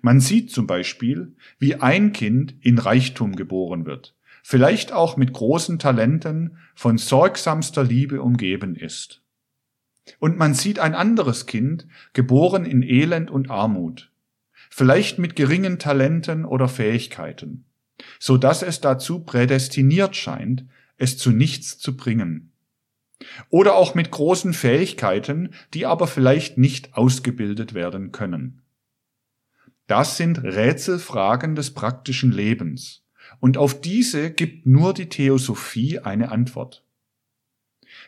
Man 0.01 0.21
sieht 0.21 0.51
zum 0.51 0.65
Beispiel, 0.65 1.35
wie 1.59 1.75
ein 1.75 2.13
Kind 2.13 2.55
in 2.61 2.79
Reichtum 2.79 3.35
geboren 3.35 3.85
wird, 3.85 4.15
vielleicht 4.43 4.93
auch 4.93 5.17
mit 5.17 5.33
großen 5.33 5.77
Talenten 5.77 6.57
von 6.73 6.97
sorgsamster 6.97 7.83
Liebe 7.83 8.21
umgeben 8.21 8.77
ist. 8.77 9.21
Und 10.19 10.37
man 10.37 10.53
sieht 10.53 10.79
ein 10.79 10.95
anderes 10.95 11.47
Kind, 11.47 11.85
geboren 12.13 12.63
in 12.63 12.81
Elend 12.81 13.29
und 13.29 13.51
Armut, 13.51 14.13
vielleicht 14.75 15.19
mit 15.19 15.37
geringen 15.37 15.79
Talenten 15.79 16.43
oder 16.43 16.67
Fähigkeiten, 16.67 17.63
so 18.19 18.35
dass 18.35 18.61
es 18.61 18.81
dazu 18.81 19.21
prädestiniert 19.21 20.17
scheint, 20.17 20.65
es 20.97 21.17
zu 21.17 21.31
nichts 21.31 21.77
zu 21.77 21.95
bringen. 21.95 22.51
Oder 23.49 23.75
auch 23.75 23.95
mit 23.95 24.11
großen 24.11 24.53
Fähigkeiten, 24.53 25.53
die 25.73 25.85
aber 25.85 26.07
vielleicht 26.07 26.57
nicht 26.57 26.93
ausgebildet 26.93 27.73
werden 27.73 28.11
können. 28.11 28.63
Das 29.87 30.17
sind 30.17 30.43
Rätselfragen 30.43 31.55
des 31.55 31.73
praktischen 31.73 32.33
Lebens, 32.33 33.05
und 33.39 33.57
auf 33.57 33.79
diese 33.79 34.29
gibt 34.29 34.65
nur 34.65 34.93
die 34.93 35.07
Theosophie 35.07 35.99
eine 35.99 36.33
Antwort. 36.33 36.83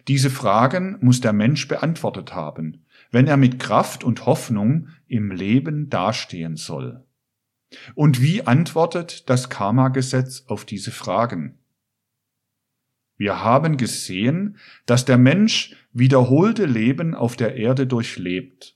Diese 0.10 0.30
Fragen 0.30 0.98
muss 1.00 1.22
der 1.22 1.32
Mensch 1.32 1.70
beantwortet 1.70 2.36
haben, 2.36 2.84
wenn 3.12 3.28
er 3.28 3.38
mit 3.38 3.60
Kraft 3.60 4.04
und 4.04 4.26
Hoffnung 4.26 4.90
im 5.08 5.32
Leben 5.32 5.90
dastehen 5.90 6.56
soll. 6.56 7.04
Und 7.96 8.22
wie 8.22 8.46
antwortet 8.46 9.30
das 9.30 9.50
Karma-Gesetz 9.50 10.46
auf 10.48 10.66
diese 10.66 10.92
Fragen? 10.92 11.58
Wir 13.18 13.44
haben 13.44 13.78
gesehen, 13.78 14.58
dass 14.86 15.06
der 15.06 15.18
Mensch 15.18 15.76
wiederholte 15.92 16.66
Leben 16.66 17.16
auf 17.16 17.36
der 17.36 17.56
Erde 17.56 17.88
durchlebt. 17.88 18.76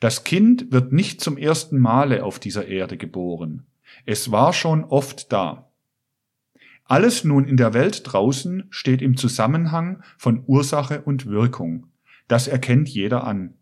Das 0.00 0.24
Kind 0.24 0.72
wird 0.72 0.92
nicht 0.92 1.20
zum 1.20 1.36
ersten 1.36 1.78
Male 1.78 2.24
auf 2.24 2.38
dieser 2.38 2.66
Erde 2.66 2.96
geboren. 2.96 3.66
Es 4.06 4.30
war 4.30 4.52
schon 4.52 4.84
oft 4.84 5.32
da. 5.32 5.70
Alles 6.84 7.24
nun 7.24 7.46
in 7.46 7.58
der 7.58 7.74
Welt 7.74 8.02
draußen 8.04 8.66
steht 8.70 9.02
im 9.02 9.16
Zusammenhang 9.16 10.02
von 10.16 10.42
Ursache 10.46 11.02
und 11.02 11.26
Wirkung. 11.26 11.88
Das 12.28 12.46
erkennt 12.46 12.88
jeder 12.88 13.24
an. 13.24 13.54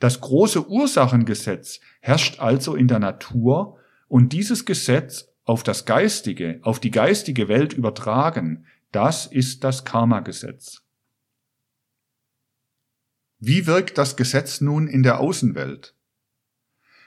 Das 0.00 0.20
große 0.20 0.68
Ursachengesetz 0.68 1.80
herrscht 2.00 2.40
also 2.40 2.74
in 2.74 2.88
der 2.88 2.98
Natur 2.98 3.78
und 4.08 4.32
dieses 4.32 4.66
Gesetz 4.66 5.32
auf 5.44 5.62
das 5.62 5.86
Geistige, 5.86 6.60
auf 6.62 6.78
die 6.78 6.90
geistige 6.90 7.48
Welt 7.48 7.72
übertragen, 7.72 8.66
das 8.90 9.26
ist 9.26 9.64
das 9.64 9.84
Karma-Gesetz. 9.84 10.82
Wie 13.38 13.66
wirkt 13.66 13.98
das 13.98 14.16
Gesetz 14.16 14.60
nun 14.60 14.86
in 14.86 15.02
der 15.02 15.18
Außenwelt? 15.18 15.96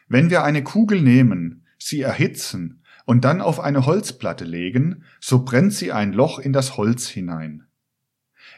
Wenn 0.08 0.30
wir 0.30 0.44
eine 0.44 0.64
Kugel 0.64 1.02
nehmen, 1.02 1.66
sie 1.78 2.02
erhitzen 2.02 2.84
und 3.06 3.24
dann 3.24 3.42
auf 3.42 3.60
eine 3.60 3.86
Holzplatte 3.86 4.44
legen, 4.44 5.04
so 5.20 5.46
brennt 5.46 5.74
sie 5.74 5.92
ein 5.92 6.12
Loch 6.12 6.40
in 6.40 6.54
das 6.54 6.76
Holz 6.76 7.08
hinein. 7.08 7.68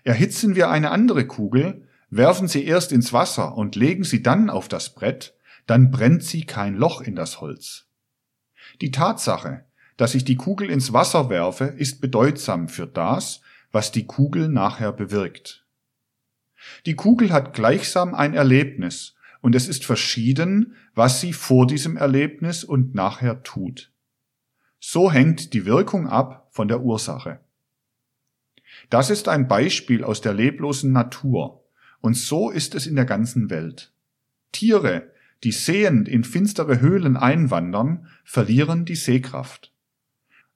Erhitzen 0.03 0.55
wir 0.55 0.69
eine 0.69 0.91
andere 0.91 1.27
Kugel, 1.27 1.87
werfen 2.09 2.47
sie 2.47 2.65
erst 2.65 2.91
ins 2.91 3.13
Wasser 3.13 3.55
und 3.57 3.75
legen 3.75 4.03
sie 4.03 4.23
dann 4.23 4.49
auf 4.49 4.67
das 4.67 4.93
Brett, 4.93 5.35
dann 5.65 5.91
brennt 5.91 6.23
sie 6.23 6.45
kein 6.45 6.75
Loch 6.75 7.01
in 7.01 7.15
das 7.15 7.41
Holz. 7.41 7.87
Die 8.81 8.91
Tatsache, 8.91 9.65
dass 9.97 10.15
ich 10.15 10.23
die 10.23 10.35
Kugel 10.35 10.69
ins 10.69 10.93
Wasser 10.93 11.29
werfe, 11.29 11.65
ist 11.65 12.01
bedeutsam 12.01 12.69
für 12.69 12.87
das, 12.87 13.41
was 13.71 13.91
die 13.91 14.05
Kugel 14.05 14.47
nachher 14.47 14.93
bewirkt. 14.93 15.65
Die 16.85 16.95
Kugel 16.95 17.31
hat 17.31 17.53
gleichsam 17.53 18.15
ein 18.15 18.33
Erlebnis, 18.33 19.15
und 19.41 19.55
es 19.55 19.67
ist 19.67 19.85
verschieden, 19.85 20.75
was 20.95 21.21
sie 21.21 21.31
vor 21.31 21.67
diesem 21.67 21.95
Erlebnis 21.95 22.63
und 22.63 22.95
nachher 22.95 23.43
tut. 23.43 23.91
So 24.79 25.11
hängt 25.11 25.53
die 25.53 25.65
Wirkung 25.65 26.07
ab 26.07 26.47
von 26.51 26.67
der 26.67 26.81
Ursache. 26.81 27.39
Das 28.89 29.09
ist 29.09 29.27
ein 29.27 29.47
Beispiel 29.47 30.03
aus 30.03 30.21
der 30.21 30.33
leblosen 30.33 30.91
Natur, 30.91 31.63
und 32.01 32.15
so 32.15 32.49
ist 32.49 32.75
es 32.75 32.87
in 32.87 32.95
der 32.95 33.05
ganzen 33.05 33.49
Welt. 33.49 33.91
Tiere, 34.51 35.11
die 35.43 35.51
sehend 35.51 36.07
in 36.07 36.23
finstere 36.23 36.79
Höhlen 36.79 37.17
einwandern, 37.17 38.07
verlieren 38.23 38.85
die 38.85 38.95
Sehkraft. 38.95 39.71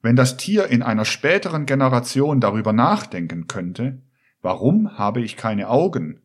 Wenn 0.01 0.15
das 0.15 0.37
Tier 0.37 0.67
in 0.67 0.81
einer 0.81 1.05
späteren 1.05 1.65
Generation 1.65 2.39
darüber 2.41 2.73
nachdenken 2.73 3.47
könnte, 3.47 4.01
warum 4.41 4.97
habe 4.97 5.21
ich 5.21 5.37
keine 5.37 5.69
Augen, 5.69 6.21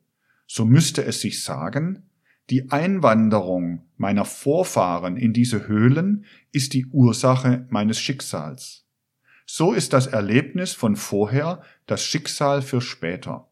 so 0.47 0.65
müsste 0.65 1.05
es 1.05 1.21
sich 1.21 1.43
sagen, 1.43 2.05
die 2.49 2.71
Einwanderung 2.71 3.83
meiner 3.97 4.25
Vorfahren 4.25 5.17
in 5.17 5.33
diese 5.33 5.67
Höhlen 5.67 6.25
ist 6.53 6.75
die 6.75 6.87
Ursache 6.87 7.67
meines 7.71 7.99
Schicksals. 7.99 8.85
So 9.47 9.73
ist 9.73 9.93
das 9.93 10.07
Erlebnis 10.07 10.73
von 10.73 10.97
vorher 10.97 11.63
das 11.87 12.05
Schicksal 12.05 12.63
für 12.63 12.81
später. 12.81 13.46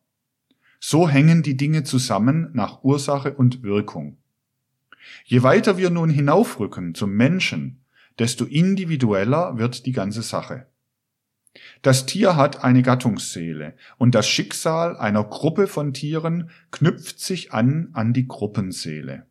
So 0.86 1.08
hängen 1.08 1.42
die 1.42 1.56
Dinge 1.56 1.82
zusammen 1.82 2.50
nach 2.52 2.84
Ursache 2.84 3.32
und 3.32 3.62
Wirkung. 3.62 4.18
Je 5.24 5.42
weiter 5.42 5.78
wir 5.78 5.88
nun 5.88 6.10
hinaufrücken 6.10 6.94
zum 6.94 7.14
Menschen, 7.14 7.80
desto 8.18 8.44
individueller 8.44 9.56
wird 9.56 9.86
die 9.86 9.92
ganze 9.92 10.20
Sache. 10.20 10.66
Das 11.80 12.04
Tier 12.04 12.36
hat 12.36 12.62
eine 12.64 12.82
Gattungsseele 12.82 13.72
und 13.96 14.14
das 14.14 14.28
Schicksal 14.28 14.98
einer 14.98 15.24
Gruppe 15.24 15.68
von 15.68 15.94
Tieren 15.94 16.50
knüpft 16.70 17.18
sich 17.18 17.54
an 17.54 17.88
an 17.94 18.12
die 18.12 18.28
Gruppenseele. 18.28 19.24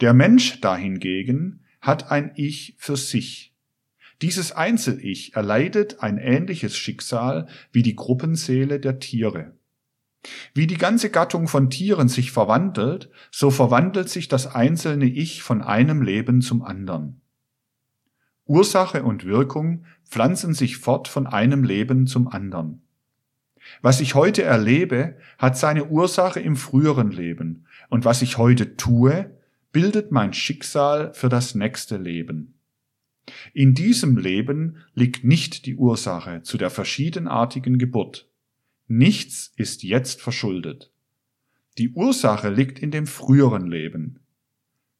Der 0.00 0.14
Mensch 0.14 0.58
dahingegen 0.62 1.66
hat 1.82 2.10
ein 2.10 2.32
Ich 2.34 2.76
für 2.78 2.96
sich. 2.96 3.52
Dieses 4.22 4.52
Einzel-Ich 4.52 5.34
erleidet 5.34 6.00
ein 6.00 6.16
ähnliches 6.16 6.74
Schicksal 6.78 7.46
wie 7.72 7.82
die 7.82 7.94
Gruppenseele 7.94 8.80
der 8.80 9.00
Tiere. 9.00 9.52
Wie 10.54 10.66
die 10.66 10.78
ganze 10.78 11.10
Gattung 11.10 11.48
von 11.48 11.70
Tieren 11.70 12.08
sich 12.08 12.32
verwandelt, 12.32 13.10
so 13.30 13.50
verwandelt 13.50 14.08
sich 14.08 14.28
das 14.28 14.46
einzelne 14.46 15.06
Ich 15.06 15.42
von 15.42 15.62
einem 15.62 16.02
Leben 16.02 16.40
zum 16.40 16.62
anderen. 16.62 17.20
Ursache 18.46 19.02
und 19.02 19.24
Wirkung 19.24 19.84
pflanzen 20.08 20.54
sich 20.54 20.76
fort 20.76 21.08
von 21.08 21.26
einem 21.26 21.64
Leben 21.64 22.06
zum 22.06 22.28
anderen. 22.28 22.82
Was 23.80 24.00
ich 24.00 24.14
heute 24.14 24.42
erlebe, 24.42 25.16
hat 25.38 25.56
seine 25.56 25.86
Ursache 25.86 26.40
im 26.40 26.56
früheren 26.56 27.10
Leben, 27.10 27.66
und 27.88 28.04
was 28.04 28.20
ich 28.20 28.36
heute 28.36 28.76
tue, 28.76 29.30
bildet 29.72 30.12
mein 30.12 30.32
Schicksal 30.32 31.12
für 31.14 31.28
das 31.28 31.54
nächste 31.54 31.96
Leben. 31.96 32.54
In 33.54 33.74
diesem 33.74 34.18
Leben 34.18 34.84
liegt 34.94 35.24
nicht 35.24 35.64
die 35.64 35.76
Ursache 35.76 36.42
zu 36.42 36.58
der 36.58 36.70
verschiedenartigen 36.70 37.78
Geburt. 37.78 38.28
Nichts 38.86 39.52
ist 39.56 39.82
jetzt 39.82 40.20
verschuldet. 40.20 40.92
Die 41.78 41.90
Ursache 41.90 42.50
liegt 42.50 42.78
in 42.78 42.90
dem 42.90 43.06
früheren 43.06 43.66
Leben. 43.66 44.20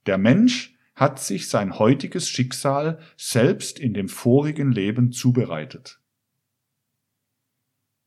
Der 0.06 0.18
Mensch 0.18 0.74
hat 0.94 1.20
sich 1.20 1.48
sein 1.48 1.78
heutiges 1.78 2.28
Schicksal 2.28 2.98
selbst 3.16 3.78
in 3.78 3.94
dem 3.94 4.08
vorigen 4.08 4.72
Leben 4.72 5.12
zubereitet. 5.12 6.00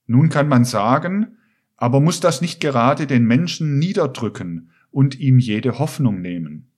Nun 0.06 0.30
kann 0.30 0.48
man 0.48 0.66
sagen, 0.66 1.38
aber 1.76 2.00
muss 2.00 2.20
das 2.20 2.42
nicht 2.42 2.60
gerade 2.60 3.08
den 3.08 3.26
Menschen 3.26 3.78
niederdrücken 3.78 4.72
und 4.90 5.20
ihm 5.20 5.38
jede 5.38 5.80
Hoffnung 5.80 6.22
nehmen? 6.22 6.72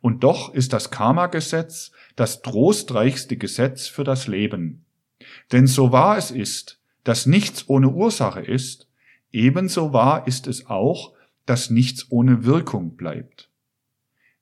Und 0.00 0.24
doch 0.24 0.52
ist 0.52 0.72
das 0.72 0.90
Karma-Gesetz 0.90 1.92
das 2.16 2.42
trostreichste 2.42 3.36
Gesetz 3.36 3.86
für 3.86 4.04
das 4.04 4.26
Leben. 4.26 4.84
Denn 5.52 5.66
so 5.66 5.92
wahr 5.92 6.16
es 6.16 6.30
ist, 6.30 6.81
dass 7.04 7.26
nichts 7.26 7.68
ohne 7.68 7.90
Ursache 7.90 8.40
ist, 8.40 8.88
ebenso 9.30 9.92
wahr 9.92 10.26
ist 10.26 10.46
es 10.46 10.66
auch, 10.66 11.12
dass 11.46 11.70
nichts 11.70 12.06
ohne 12.10 12.44
Wirkung 12.44 12.96
bleibt. 12.96 13.50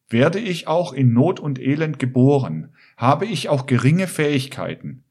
Werde 0.09 0.40
ich 0.40 0.66
auch 0.66 0.92
in 0.92 1.12
Not 1.12 1.40
und 1.40 1.59
Elend 1.59 1.99
geboren, 1.99 2.75
habe 2.96 3.27
ich 3.27 3.49
auch 3.49 3.66
geringe 3.66 4.07
Fähigkeiten. 4.07 5.05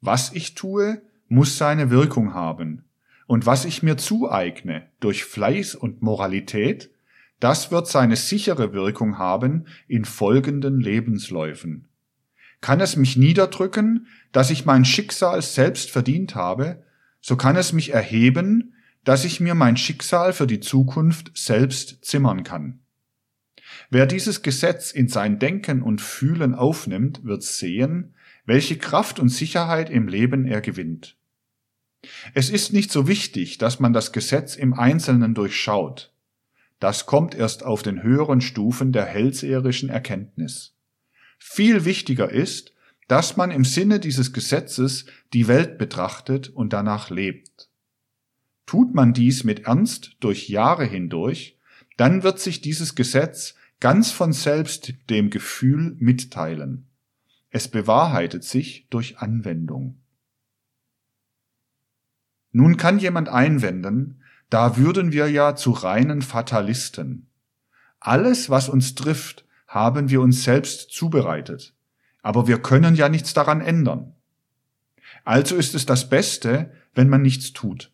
Was 0.00 0.32
ich 0.32 0.54
tue, 0.54 1.02
muss 1.28 1.56
seine 1.56 1.90
Wirkung 1.90 2.34
haben. 2.34 2.84
Und 3.26 3.46
was 3.46 3.64
ich 3.64 3.82
mir 3.82 3.96
zueigne 3.96 4.86
durch 5.00 5.24
Fleiß 5.24 5.74
und 5.74 6.02
Moralität, 6.02 6.90
das 7.40 7.70
wird 7.70 7.88
seine 7.88 8.16
sichere 8.16 8.72
Wirkung 8.72 9.18
haben 9.18 9.66
in 9.88 10.04
folgenden 10.04 10.80
Lebensläufen. 10.80 11.88
Kann 12.60 12.80
es 12.80 12.96
mich 12.96 13.16
niederdrücken, 13.16 14.06
dass 14.32 14.50
ich 14.50 14.64
mein 14.64 14.84
Schicksal 14.84 15.42
selbst 15.42 15.90
verdient 15.90 16.34
habe, 16.34 16.83
so 17.26 17.36
kann 17.36 17.56
es 17.56 17.72
mich 17.72 17.94
erheben, 17.94 18.74
dass 19.02 19.24
ich 19.24 19.40
mir 19.40 19.54
mein 19.54 19.78
Schicksal 19.78 20.34
für 20.34 20.46
die 20.46 20.60
Zukunft 20.60 21.30
selbst 21.34 22.04
zimmern 22.04 22.44
kann. 22.44 22.80
Wer 23.88 24.04
dieses 24.04 24.42
Gesetz 24.42 24.90
in 24.90 25.08
sein 25.08 25.38
Denken 25.38 25.80
und 25.80 26.02
Fühlen 26.02 26.54
aufnimmt, 26.54 27.24
wird 27.24 27.42
sehen, 27.42 28.14
welche 28.44 28.76
Kraft 28.76 29.18
und 29.18 29.30
Sicherheit 29.30 29.88
im 29.88 30.06
Leben 30.06 30.46
er 30.46 30.60
gewinnt. 30.60 31.16
Es 32.34 32.50
ist 32.50 32.74
nicht 32.74 32.92
so 32.92 33.08
wichtig, 33.08 33.56
dass 33.56 33.80
man 33.80 33.94
das 33.94 34.12
Gesetz 34.12 34.54
im 34.54 34.74
Einzelnen 34.74 35.32
durchschaut. 35.32 36.12
Das 36.78 37.06
kommt 37.06 37.34
erst 37.34 37.64
auf 37.64 37.82
den 37.82 38.02
höheren 38.02 38.42
Stufen 38.42 38.92
der 38.92 39.06
hellseherischen 39.06 39.88
Erkenntnis. 39.88 40.76
Viel 41.38 41.86
wichtiger 41.86 42.30
ist, 42.30 42.73
dass 43.08 43.36
man 43.36 43.50
im 43.50 43.64
Sinne 43.64 44.00
dieses 44.00 44.32
Gesetzes 44.32 45.06
die 45.32 45.48
Welt 45.48 45.78
betrachtet 45.78 46.48
und 46.48 46.72
danach 46.72 47.10
lebt. 47.10 47.68
Tut 48.66 48.94
man 48.94 49.12
dies 49.12 49.44
mit 49.44 49.66
Ernst 49.66 50.16
durch 50.20 50.48
Jahre 50.48 50.84
hindurch, 50.84 51.58
dann 51.96 52.22
wird 52.22 52.40
sich 52.40 52.60
dieses 52.60 52.94
Gesetz 52.94 53.54
ganz 53.80 54.10
von 54.10 54.32
selbst 54.32 54.94
dem 55.10 55.30
Gefühl 55.30 55.96
mitteilen. 55.98 56.86
Es 57.50 57.68
bewahrheitet 57.68 58.44
sich 58.44 58.86
durch 58.90 59.18
Anwendung. 59.18 60.00
Nun 62.52 62.76
kann 62.76 62.98
jemand 62.98 63.28
einwenden, 63.28 64.22
da 64.48 64.76
würden 64.76 65.12
wir 65.12 65.28
ja 65.28 65.56
zu 65.56 65.72
reinen 65.72 66.22
Fatalisten. 66.22 67.28
Alles, 68.00 68.50
was 68.50 68.68
uns 68.68 68.94
trifft, 68.94 69.44
haben 69.66 70.08
wir 70.10 70.20
uns 70.20 70.44
selbst 70.44 70.90
zubereitet, 70.90 71.74
aber 72.24 72.48
wir 72.48 72.58
können 72.58 72.94
ja 72.94 73.10
nichts 73.10 73.34
daran 73.34 73.60
ändern. 73.60 74.14
Also 75.24 75.56
ist 75.56 75.74
es 75.74 75.84
das 75.84 76.08
Beste, 76.08 76.72
wenn 76.94 77.10
man 77.10 77.20
nichts 77.20 77.52
tut. 77.52 77.92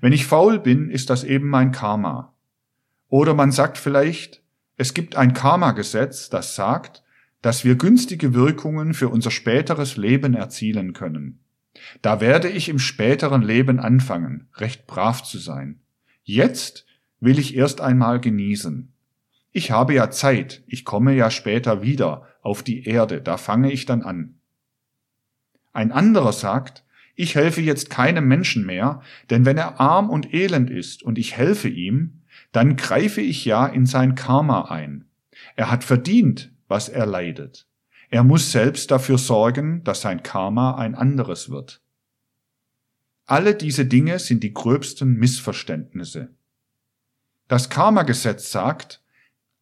Wenn 0.00 0.12
ich 0.12 0.26
faul 0.26 0.58
bin, 0.58 0.90
ist 0.90 1.10
das 1.10 1.22
eben 1.22 1.48
mein 1.48 1.70
Karma. 1.70 2.34
Oder 3.08 3.32
man 3.34 3.52
sagt 3.52 3.78
vielleicht, 3.78 4.42
es 4.76 4.94
gibt 4.94 5.14
ein 5.14 5.32
Karma-Gesetz, 5.32 6.28
das 6.28 6.56
sagt, 6.56 7.04
dass 7.40 7.64
wir 7.64 7.76
günstige 7.76 8.34
Wirkungen 8.34 8.94
für 8.94 9.08
unser 9.08 9.30
späteres 9.30 9.96
Leben 9.96 10.34
erzielen 10.34 10.92
können. 10.92 11.38
Da 12.02 12.20
werde 12.20 12.48
ich 12.48 12.68
im 12.68 12.80
späteren 12.80 13.42
Leben 13.42 13.78
anfangen, 13.78 14.48
recht 14.56 14.88
brav 14.88 15.22
zu 15.22 15.38
sein. 15.38 15.80
Jetzt 16.24 16.84
will 17.20 17.38
ich 17.38 17.54
erst 17.54 17.80
einmal 17.80 18.18
genießen. 18.18 18.92
Ich 19.52 19.70
habe 19.70 19.94
ja 19.94 20.10
Zeit, 20.10 20.64
ich 20.66 20.84
komme 20.84 21.14
ja 21.14 21.30
später 21.30 21.80
wieder 21.80 22.26
auf 22.44 22.62
die 22.62 22.84
Erde, 22.84 23.20
da 23.20 23.36
fange 23.36 23.72
ich 23.72 23.86
dann 23.86 24.02
an. 24.02 24.38
Ein 25.72 25.90
anderer 25.90 26.32
sagt, 26.32 26.84
ich 27.16 27.34
helfe 27.34 27.60
jetzt 27.60 27.90
keinem 27.90 28.28
Menschen 28.28 28.66
mehr, 28.66 29.00
denn 29.30 29.44
wenn 29.44 29.56
er 29.56 29.80
arm 29.80 30.10
und 30.10 30.32
elend 30.34 30.70
ist 30.70 31.02
und 31.02 31.18
ich 31.18 31.36
helfe 31.36 31.68
ihm, 31.68 32.22
dann 32.52 32.76
greife 32.76 33.20
ich 33.20 33.44
ja 33.44 33.66
in 33.66 33.86
sein 33.86 34.14
Karma 34.14 34.66
ein. 34.70 35.06
Er 35.56 35.70
hat 35.70 35.84
verdient, 35.84 36.52
was 36.68 36.88
er 36.88 37.06
leidet. 37.06 37.66
Er 38.10 38.24
muss 38.24 38.52
selbst 38.52 38.90
dafür 38.90 39.18
sorgen, 39.18 39.82
dass 39.84 40.02
sein 40.02 40.22
Karma 40.22 40.76
ein 40.76 40.94
anderes 40.94 41.50
wird. 41.50 41.80
Alle 43.26 43.54
diese 43.54 43.86
Dinge 43.86 44.18
sind 44.18 44.42
die 44.42 44.52
gröbsten 44.52 45.14
Missverständnisse. 45.14 46.28
Das 47.48 47.70
Karma-Gesetz 47.70 48.50
sagt, 48.50 49.02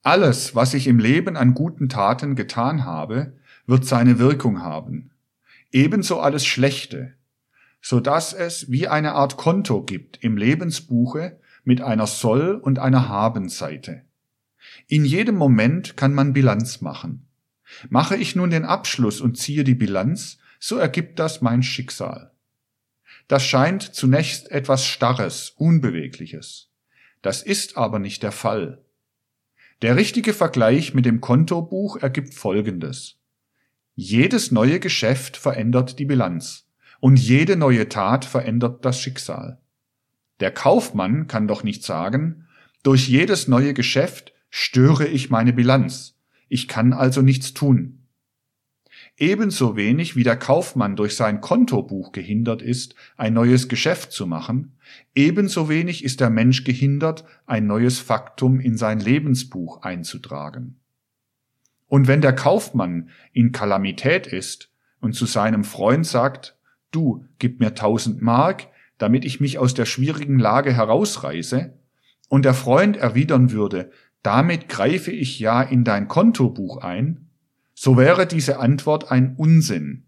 alles, 0.03 0.55
was 0.55 0.75
ich 0.75 0.87
im 0.89 0.99
Leben 0.99 1.37
an 1.37 1.55
guten 1.55 1.89
Taten 1.89 2.35
getan 2.35 2.85
habe, 2.85 3.35
wird 3.67 3.87
seine 3.87 4.19
Wirkung 4.19 4.63
haben. 4.63 5.13
Ebenso 5.71 6.21
alles 6.21 6.45
Schlechte, 6.45 7.15
so 7.81 8.01
dass 8.01 8.33
es 8.33 8.71
wie 8.71 8.89
eine 8.89 9.13
Art 9.13 9.37
Konto 9.37 9.83
gibt 9.83 10.23
im 10.23 10.37
Lebensbuche 10.37 11.39
mit 11.65 11.81
einer 11.81 12.07
Soll- 12.07 12.57
und 12.57 12.79
einer 12.79 13.09
Haben-Seite. 13.09 14.03
In 14.89 15.05
jedem 15.05 15.37
Moment 15.37 15.97
kann 15.97 16.15
man 16.15 16.33
Bilanz 16.33 16.81
machen. 16.81 17.27
Mache 17.89 18.17
ich 18.17 18.37
nun 18.37 18.51
den 18.51 18.65
Abschluss 18.65 19.21
und 19.21 19.39
ziehe 19.39 19.65
die 19.65 19.75
Bilanz, 19.75 20.39
so 20.59 20.77
ergibt 20.77 21.19
das 21.19 21.41
mein 21.41 21.63
Schicksal. 21.63 22.33
Das 23.29 23.45
scheint 23.45 23.83
zunächst 23.95 24.51
etwas 24.51 24.85
Starres, 24.85 25.51
Unbewegliches. 25.57 26.69
Das 27.23 27.43
ist 27.43 27.77
aber 27.77 27.99
nicht 27.99 28.23
der 28.23 28.33
Fall. 28.33 28.85
Der 29.83 29.97
richtige 29.97 30.33
Vergleich 30.33 30.95
mit 30.95 31.07
dem 31.07 31.21
Kontobuch 31.21 31.97
ergibt 31.97 32.35
Folgendes. 32.35 33.17
Jedes 33.97 34.53
neue 34.53 34.79
Geschäft 34.79 35.37
verändert 35.37 35.99
die 35.99 36.05
Bilanz 36.05 36.69
und 37.01 37.19
jede 37.19 37.57
neue 37.57 37.89
Tat 37.89 38.25
verändert 38.25 38.85
das 38.85 39.01
Schicksal. 39.01 39.61
Der 40.39 40.53
Kaufmann 40.53 41.27
kann 41.27 41.49
doch 41.49 41.65
nicht 41.65 41.83
sagen, 41.83 42.47
durch 42.85 43.09
jedes 43.09 43.49
neue 43.49 43.75
Geschäft 43.75 44.33
störe 44.51 45.09
ich 45.09 45.31
meine 45.31 45.53
Bilanz, 45.53 46.17
ich 46.49 46.69
kann 46.69 46.93
also 46.93 47.21
nichts 47.21 47.53
tun. 47.53 48.02
Ebenso 49.19 49.77
wenig 49.77 50.17
wie 50.17 50.25
der 50.25 50.37
Kaufmann 50.37 50.97
durch 50.97 51.17
sein 51.17 51.41
Kontobuch 51.41 52.13
gehindert 52.13 52.63
ist, 52.63 52.95
ein 53.17 53.35
neues 53.35 53.69
Geschäft 53.69 54.13
zu 54.13 54.27
machen, 54.27 54.79
ebenso 55.15 55.69
wenig 55.69 56.03
ist 56.03 56.21
der 56.21 56.31
Mensch 56.31 56.65
gehindert, 56.65 57.25
ein 57.47 57.67
neues 57.67 57.99
Faktum 57.99 58.59
in 58.59 58.77
sein 58.77 59.01
Lebensbuch 59.01 59.83
einzutragen. 59.83 60.81
Und 61.89 62.09
wenn 62.09 62.23
der 62.23 62.35
Kaufmann 62.35 63.11
in 63.33 63.53
Kalamität 63.53 64.27
ist 64.27 64.71
und 65.01 65.15
zu 65.15 65.27
seinem 65.27 65.63
Freund 65.63 66.07
sagt, 66.07 66.57
du, 66.91 67.27
gib 67.39 67.61
mir 67.61 67.75
tausend 67.75 68.23
Mark, 68.23 68.69
damit 68.97 69.27
ich 69.27 69.41
mich 69.41 69.59
aus 69.59 69.75
der 69.75 69.85
schwierigen 69.85 70.39
Lage 70.39 70.73
herausreiße, 70.73 71.75
und 72.29 72.47
der 72.47 72.55
Freund 72.55 72.97
erwidern 72.97 73.51
würde, 73.51 73.91
damit 74.23 74.71
greife 74.71 75.11
ich 75.11 75.39
ja 75.39 75.61
in 75.61 75.85
dein 75.85 76.09
Kontobuch 76.09 76.79
ein, 76.79 77.29
so 77.75 77.97
wäre 77.97 78.27
diese 78.27 78.59
Antwort 78.59 79.11
ein 79.11 79.35
Unsinn. 79.37 80.05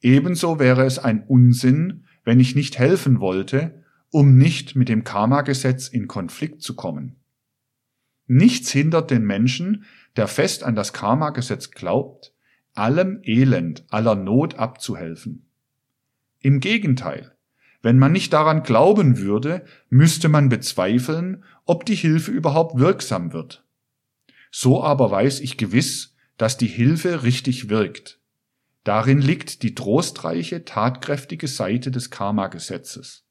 Ebenso 0.00 0.58
wäre 0.58 0.84
es 0.84 0.98
ein 0.98 1.24
Unsinn, 1.26 2.04
wenn 2.24 2.40
ich 2.40 2.54
nicht 2.54 2.78
helfen 2.78 3.20
wollte, 3.20 3.82
um 4.10 4.36
nicht 4.36 4.76
mit 4.76 4.88
dem 4.88 5.04
Karma-Gesetz 5.04 5.88
in 5.88 6.08
Konflikt 6.08 6.62
zu 6.62 6.74
kommen. 6.74 7.16
Nichts 8.26 8.70
hindert 8.70 9.10
den 9.10 9.24
Menschen, 9.24 9.84
der 10.16 10.28
fest 10.28 10.64
an 10.64 10.74
das 10.74 10.92
Karma-Gesetz 10.92 11.70
glaubt, 11.70 12.32
allem 12.74 13.20
Elend, 13.22 13.84
aller 13.88 14.14
Not 14.14 14.58
abzuhelfen. 14.58 15.46
Im 16.40 16.60
Gegenteil, 16.60 17.36
wenn 17.82 17.98
man 17.98 18.12
nicht 18.12 18.32
daran 18.32 18.62
glauben 18.62 19.18
würde, 19.18 19.64
müsste 19.88 20.28
man 20.28 20.48
bezweifeln, 20.48 21.44
ob 21.64 21.86
die 21.86 21.94
Hilfe 21.94 22.32
überhaupt 22.32 22.78
wirksam 22.78 23.32
wird. 23.32 23.64
So 24.50 24.82
aber 24.82 25.10
weiß 25.10 25.40
ich 25.40 25.56
gewiss, 25.56 26.15
dass 26.36 26.56
die 26.56 26.66
Hilfe 26.66 27.22
richtig 27.22 27.68
wirkt. 27.68 28.20
Darin 28.84 29.20
liegt 29.20 29.62
die 29.62 29.74
trostreiche, 29.74 30.64
tatkräftige 30.64 31.48
Seite 31.48 31.90
des 31.90 32.10
Karma-Gesetzes. 32.10 33.24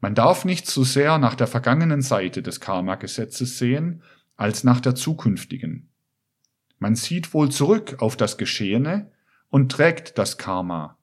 Man 0.00 0.14
darf 0.16 0.44
nicht 0.44 0.66
so 0.66 0.82
sehr 0.82 1.18
nach 1.18 1.36
der 1.36 1.46
vergangenen 1.46 2.02
Seite 2.02 2.42
des 2.42 2.60
Karma-Gesetzes 2.60 3.58
sehen, 3.58 4.02
als 4.36 4.64
nach 4.64 4.80
der 4.80 4.96
zukünftigen. 4.96 5.90
Man 6.78 6.96
sieht 6.96 7.32
wohl 7.34 7.50
zurück 7.52 7.96
auf 8.00 8.16
das 8.16 8.36
Geschehene 8.36 9.12
und 9.48 9.70
trägt 9.70 10.18
das 10.18 10.38
Karma, 10.38 10.98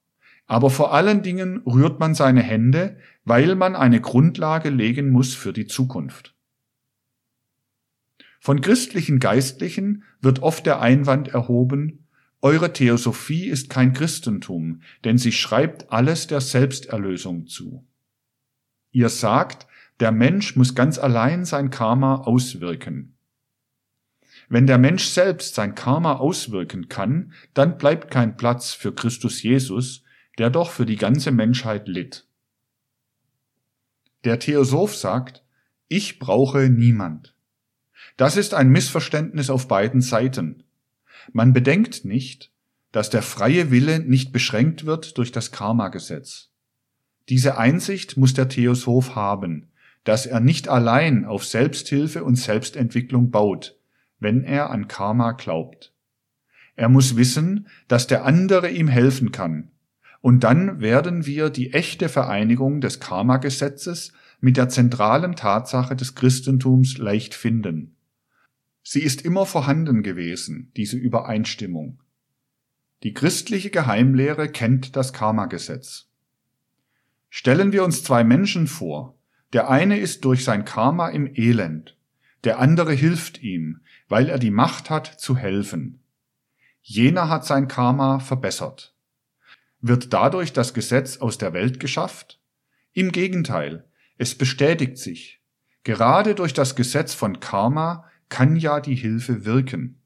aber 0.49 0.71
vor 0.71 0.93
allen 0.93 1.21
Dingen 1.21 1.61
rührt 1.65 1.99
man 1.99 2.15
seine 2.15 2.41
Hände, 2.41 2.97
weil 3.23 3.55
man 3.55 3.75
eine 3.75 4.01
Grundlage 4.01 4.69
legen 4.69 5.11
muss 5.11 5.35
für 5.35 5.53
die 5.53 5.67
Zukunft. 5.67 6.35
Von 8.39 8.61
christlichen 8.61 9.19
Geistlichen 9.19 10.03
wird 10.21 10.41
oft 10.41 10.65
der 10.65 10.81
Einwand 10.81 11.27
erhoben, 11.27 12.05
eure 12.41 12.71
Theosophie 12.71 13.47
ist 13.47 13.69
kein 13.69 13.91
Christentum, 13.91 14.81
denn 15.03 15.17
sie 15.17 15.33
schreibt 15.33 15.91
alles 15.91 16.27
der 16.27 16.39
Selbsterlösung 16.39 17.47
zu. 17.47 17.85
Ihr 18.91 19.09
sagt, 19.09 19.67
der 19.99 20.13
Mensch 20.13 20.55
muss 20.55 20.73
ganz 20.73 20.97
allein 20.97 21.43
sein 21.43 21.69
Karma 21.69 22.15
auswirken. 22.15 23.17
Wenn 24.47 24.67
der 24.67 24.77
Mensch 24.77 25.03
selbst 25.03 25.55
sein 25.55 25.75
Karma 25.75 26.15
auswirken 26.15 26.87
kann, 26.87 27.33
dann 27.53 27.77
bleibt 27.77 28.09
kein 28.09 28.37
Platz 28.37 28.71
für 28.71 28.95
Christus 28.95 29.43
Jesus, 29.43 30.03
der 30.37 30.49
doch 30.49 30.71
für 30.71 30.85
die 30.85 30.95
ganze 30.95 31.31
Menschheit 31.31 31.89
litt. 31.89 32.25
Der 34.23 34.39
Theosoph 34.39 34.95
sagt, 34.95 35.43
ich 35.89 36.19
brauche 36.19 36.69
niemand. 36.69 37.35
Das 38.19 38.35
ist 38.35 38.53
ein 38.53 38.67
Missverständnis 38.67 39.49
auf 39.49 39.69
beiden 39.69 40.01
Seiten. 40.01 40.63
Man 41.31 41.53
bedenkt 41.53 42.03
nicht, 42.03 42.51
dass 42.91 43.09
der 43.09 43.21
freie 43.21 43.71
Wille 43.71 44.01
nicht 44.01 44.33
beschränkt 44.33 44.85
wird 44.85 45.17
durch 45.17 45.31
das 45.31 45.53
Karma-Gesetz. 45.53 46.49
Diese 47.29 47.57
Einsicht 47.57 48.17
muss 48.17 48.33
der 48.33 48.49
Theosoph 48.49 49.15
haben, 49.15 49.69
dass 50.03 50.25
er 50.25 50.41
nicht 50.41 50.67
allein 50.67 51.23
auf 51.23 51.45
Selbsthilfe 51.45 52.25
und 52.25 52.35
Selbstentwicklung 52.35 53.31
baut, 53.31 53.77
wenn 54.19 54.43
er 54.43 54.69
an 54.69 54.89
Karma 54.89 55.31
glaubt. 55.31 55.93
Er 56.75 56.89
muss 56.89 57.15
wissen, 57.15 57.67
dass 57.87 58.07
der 58.07 58.25
andere 58.25 58.69
ihm 58.69 58.89
helfen 58.89 59.31
kann, 59.31 59.71
und 60.19 60.43
dann 60.43 60.81
werden 60.81 61.25
wir 61.25 61.49
die 61.49 61.71
echte 61.71 62.09
Vereinigung 62.09 62.81
des 62.81 62.99
Karma-Gesetzes 62.99 64.11
mit 64.41 64.57
der 64.57 64.67
zentralen 64.67 65.37
Tatsache 65.37 65.95
des 65.95 66.15
Christentums 66.15 66.97
leicht 66.97 67.33
finden. 67.33 67.95
Sie 68.91 69.03
ist 69.03 69.21
immer 69.21 69.45
vorhanden 69.45 70.01
gewesen, 70.01 70.71
diese 70.75 70.97
Übereinstimmung. 70.97 72.01
Die 73.03 73.13
christliche 73.13 73.69
Geheimlehre 73.69 74.49
kennt 74.49 74.95
das 74.95 75.13
Karma-Gesetz. 75.13 76.07
Stellen 77.29 77.71
wir 77.71 77.83
uns 77.83 78.03
zwei 78.03 78.23
Menschen 78.23 78.65
vor. 78.65 79.15
Der 79.53 79.69
eine 79.69 79.99
ist 79.99 80.25
durch 80.25 80.43
sein 80.43 80.65
Karma 80.65 81.09
im 81.09 81.27
Elend, 81.35 81.99
der 82.45 82.57
andere 82.57 82.91
hilft 82.91 83.43
ihm, 83.43 83.81
weil 84.07 84.27
er 84.27 84.39
die 84.39 84.49
Macht 84.49 84.89
hat 84.89 85.05
zu 85.05 85.37
helfen. 85.37 85.99
Jener 86.81 87.29
hat 87.29 87.45
sein 87.45 87.67
Karma 87.67 88.17
verbessert. 88.17 88.95
Wird 89.81 90.13
dadurch 90.13 90.51
das 90.51 90.73
Gesetz 90.73 91.17
aus 91.17 91.37
der 91.37 91.53
Welt 91.53 91.79
geschafft? 91.79 92.41
Im 92.93 93.11
Gegenteil, 93.11 93.85
es 94.17 94.33
bestätigt 94.33 94.97
sich. 94.97 95.43
Gerade 95.83 96.33
durch 96.33 96.55
das 96.55 96.75
Gesetz 96.75 97.13
von 97.13 97.39
Karma 97.39 98.08
kann 98.29 98.55
ja 98.55 98.79
die 98.79 98.95
Hilfe 98.95 99.45
wirken. 99.45 100.01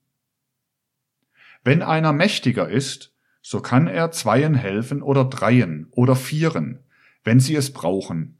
Wenn 1.63 1.81
einer 1.81 2.13
mächtiger 2.13 2.69
ist, 2.69 3.13
so 3.41 3.59
kann 3.59 3.87
er 3.87 4.11
Zweien 4.11 4.55
helfen 4.55 5.01
oder 5.01 5.25
Dreien 5.25 5.87
oder 5.91 6.15
Vieren, 6.15 6.79
wenn 7.23 7.39
sie 7.39 7.55
es 7.55 7.71
brauchen. 7.71 8.37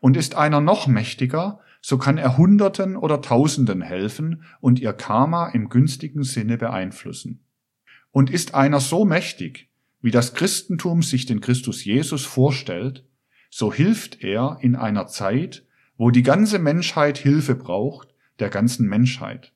Und 0.00 0.16
ist 0.16 0.34
einer 0.34 0.60
noch 0.60 0.86
mächtiger, 0.86 1.60
so 1.80 1.98
kann 1.98 2.18
er 2.18 2.36
Hunderten 2.36 2.96
oder 2.96 3.22
Tausenden 3.22 3.82
helfen 3.82 4.42
und 4.60 4.80
ihr 4.80 4.92
Karma 4.92 5.48
im 5.48 5.68
günstigen 5.68 6.24
Sinne 6.24 6.58
beeinflussen. 6.58 7.44
Und 8.10 8.30
ist 8.30 8.54
einer 8.54 8.80
so 8.80 9.04
mächtig, 9.04 9.68
wie 10.00 10.10
das 10.10 10.34
Christentum 10.34 11.02
sich 11.02 11.26
den 11.26 11.40
Christus 11.40 11.84
Jesus 11.84 12.24
vorstellt, 12.24 13.04
so 13.50 13.72
hilft 13.72 14.22
er 14.22 14.58
in 14.60 14.76
einer 14.76 15.06
Zeit, 15.06 15.64
wo 15.96 16.10
die 16.10 16.22
ganze 16.22 16.58
Menschheit 16.58 17.18
Hilfe 17.18 17.54
braucht, 17.54 18.14
der 18.38 18.50
ganzen 18.50 18.88
Menschheit. 18.88 19.52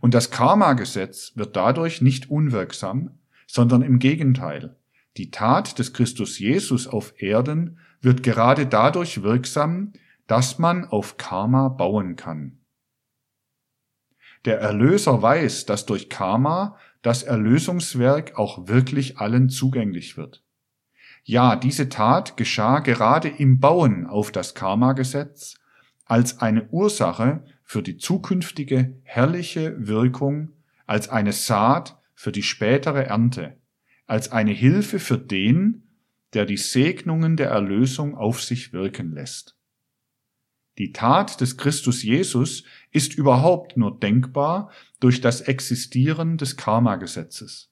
Und 0.00 0.14
das 0.14 0.30
Karma-Gesetz 0.30 1.32
wird 1.36 1.56
dadurch 1.56 2.00
nicht 2.02 2.30
unwirksam, 2.30 3.18
sondern 3.46 3.82
im 3.82 3.98
Gegenteil. 3.98 4.76
Die 5.16 5.30
Tat 5.30 5.78
des 5.78 5.92
Christus 5.92 6.38
Jesus 6.38 6.86
auf 6.86 7.14
Erden 7.20 7.78
wird 8.00 8.22
gerade 8.22 8.66
dadurch 8.66 9.22
wirksam, 9.22 9.92
dass 10.26 10.58
man 10.58 10.84
auf 10.84 11.16
Karma 11.16 11.68
bauen 11.68 12.16
kann. 12.16 12.58
Der 14.44 14.60
Erlöser 14.60 15.20
weiß, 15.20 15.66
dass 15.66 15.86
durch 15.86 16.08
Karma 16.08 16.76
das 17.02 17.22
Erlösungswerk 17.22 18.38
auch 18.38 18.68
wirklich 18.68 19.18
allen 19.18 19.48
zugänglich 19.48 20.16
wird. 20.16 20.44
Ja, 21.24 21.56
diese 21.56 21.88
Tat 21.88 22.36
geschah 22.36 22.78
gerade 22.78 23.28
im 23.28 23.60
Bauen 23.60 24.06
auf 24.06 24.30
das 24.30 24.54
Karma-Gesetz 24.54 25.56
als 26.04 26.40
eine 26.40 26.68
Ursache 26.68 27.44
für 27.68 27.82
die 27.82 27.98
zukünftige 27.98 28.98
herrliche 29.02 29.76
Wirkung, 29.86 30.54
als 30.86 31.10
eine 31.10 31.34
Saat 31.34 31.98
für 32.14 32.32
die 32.32 32.42
spätere 32.42 33.04
Ernte, 33.04 33.58
als 34.06 34.32
eine 34.32 34.52
Hilfe 34.52 34.98
für 34.98 35.18
den, 35.18 35.82
der 36.32 36.46
die 36.46 36.56
Segnungen 36.56 37.36
der 37.36 37.50
Erlösung 37.50 38.16
auf 38.16 38.42
sich 38.42 38.72
wirken 38.72 39.12
lässt. 39.12 39.54
Die 40.78 40.92
Tat 40.92 41.42
des 41.42 41.58
Christus 41.58 42.02
Jesus 42.02 42.64
ist 42.90 43.12
überhaupt 43.14 43.76
nur 43.76 44.00
denkbar 44.00 44.70
durch 44.98 45.20
das 45.20 45.42
Existieren 45.42 46.38
des 46.38 46.56
Karma-Gesetzes. 46.56 47.70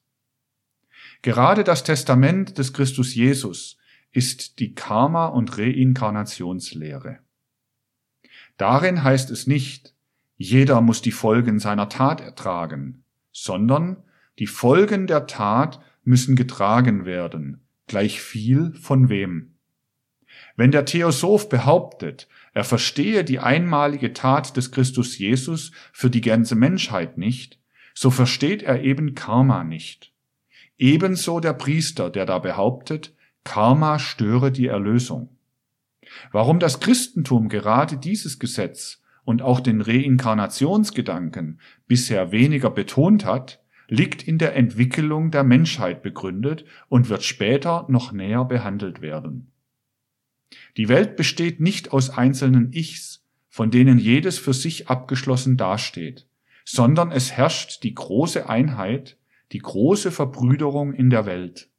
Gerade 1.23 1.63
das 1.63 1.83
Testament 1.83 2.59
des 2.59 2.71
Christus 2.71 3.15
Jesus 3.15 3.79
ist 4.11 4.59
die 4.59 4.75
Karma- 4.75 5.29
und 5.29 5.57
Reinkarnationslehre. 5.57 7.17
Darin 8.57 9.03
heißt 9.03 9.31
es 9.31 9.47
nicht, 9.47 9.93
jeder 10.35 10.81
muss 10.81 11.01
die 11.01 11.11
Folgen 11.11 11.59
seiner 11.59 11.89
Tat 11.89 12.21
ertragen, 12.21 13.03
sondern 13.31 14.03
die 14.39 14.47
Folgen 14.47 15.07
der 15.07 15.27
Tat 15.27 15.79
müssen 16.03 16.35
getragen 16.35 17.05
werden, 17.05 17.61
gleich 17.87 18.21
viel 18.21 18.73
von 18.73 19.09
wem. 19.09 19.53
Wenn 20.55 20.71
der 20.71 20.85
Theosoph 20.85 21.49
behauptet, 21.49 22.27
er 22.53 22.63
verstehe 22.63 23.23
die 23.23 23.39
einmalige 23.39 24.13
Tat 24.13 24.57
des 24.57 24.71
Christus 24.71 25.17
Jesus 25.17 25.71
für 25.91 26.09
die 26.09 26.21
ganze 26.21 26.55
Menschheit 26.55 27.17
nicht, 27.17 27.59
so 27.93 28.09
versteht 28.09 28.63
er 28.63 28.81
eben 28.83 29.15
Karma 29.15 29.63
nicht. 29.63 30.11
Ebenso 30.77 31.39
der 31.39 31.53
Priester, 31.53 32.09
der 32.09 32.25
da 32.25 32.37
behauptet, 32.37 33.15
Karma 33.43 33.97
störe 33.97 34.51
die 34.51 34.67
Erlösung. 34.67 35.36
Warum 36.31 36.59
das 36.59 36.79
Christentum 36.79 37.49
gerade 37.49 37.97
dieses 37.97 38.39
Gesetz 38.39 39.01
und 39.23 39.41
auch 39.41 39.59
den 39.59 39.81
Reinkarnationsgedanken 39.81 41.59
bisher 41.87 42.31
weniger 42.31 42.69
betont 42.69 43.25
hat, 43.25 43.61
liegt 43.89 44.27
in 44.27 44.37
der 44.37 44.55
Entwicklung 44.55 45.31
der 45.31 45.43
Menschheit 45.43 46.01
begründet 46.01 46.65
und 46.89 47.09
wird 47.09 47.23
später 47.23 47.85
noch 47.89 48.11
näher 48.11 48.45
behandelt 48.45 49.01
werden. 49.01 49.51
Die 50.77 50.89
Welt 50.89 51.15
besteht 51.15 51.59
nicht 51.59 51.91
aus 51.91 52.09
einzelnen 52.09 52.71
Ichs, 52.73 53.25
von 53.49 53.71
denen 53.71 53.97
jedes 53.97 54.37
für 54.37 54.53
sich 54.53 54.87
abgeschlossen 54.87 55.57
dasteht, 55.57 56.27
sondern 56.65 57.11
es 57.11 57.31
herrscht 57.31 57.83
die 57.83 57.95
große 57.95 58.47
Einheit, 58.47 59.17
die 59.51 59.59
große 59.59 60.11
Verbrüderung 60.11 60.93
in 60.93 61.09
der 61.09 61.25
Welt. 61.25 61.69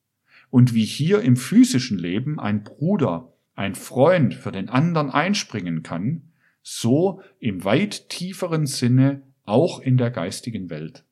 Und 0.50 0.74
wie 0.74 0.84
hier 0.84 1.20
im 1.20 1.36
physischen 1.36 1.98
Leben 1.98 2.40
ein 2.40 2.64
Bruder, 2.64 3.32
ein 3.58 3.74
Freund 3.74 4.34
für 4.34 4.52
den 4.52 4.68
anderen 4.68 5.10
einspringen 5.10 5.82
kann, 5.82 6.30
so 6.62 7.20
im 7.40 7.64
weit 7.64 8.08
tieferen 8.08 8.66
Sinne 8.66 9.22
auch 9.44 9.80
in 9.80 9.96
der 9.96 10.12
geistigen 10.12 10.70
Welt. 10.70 11.04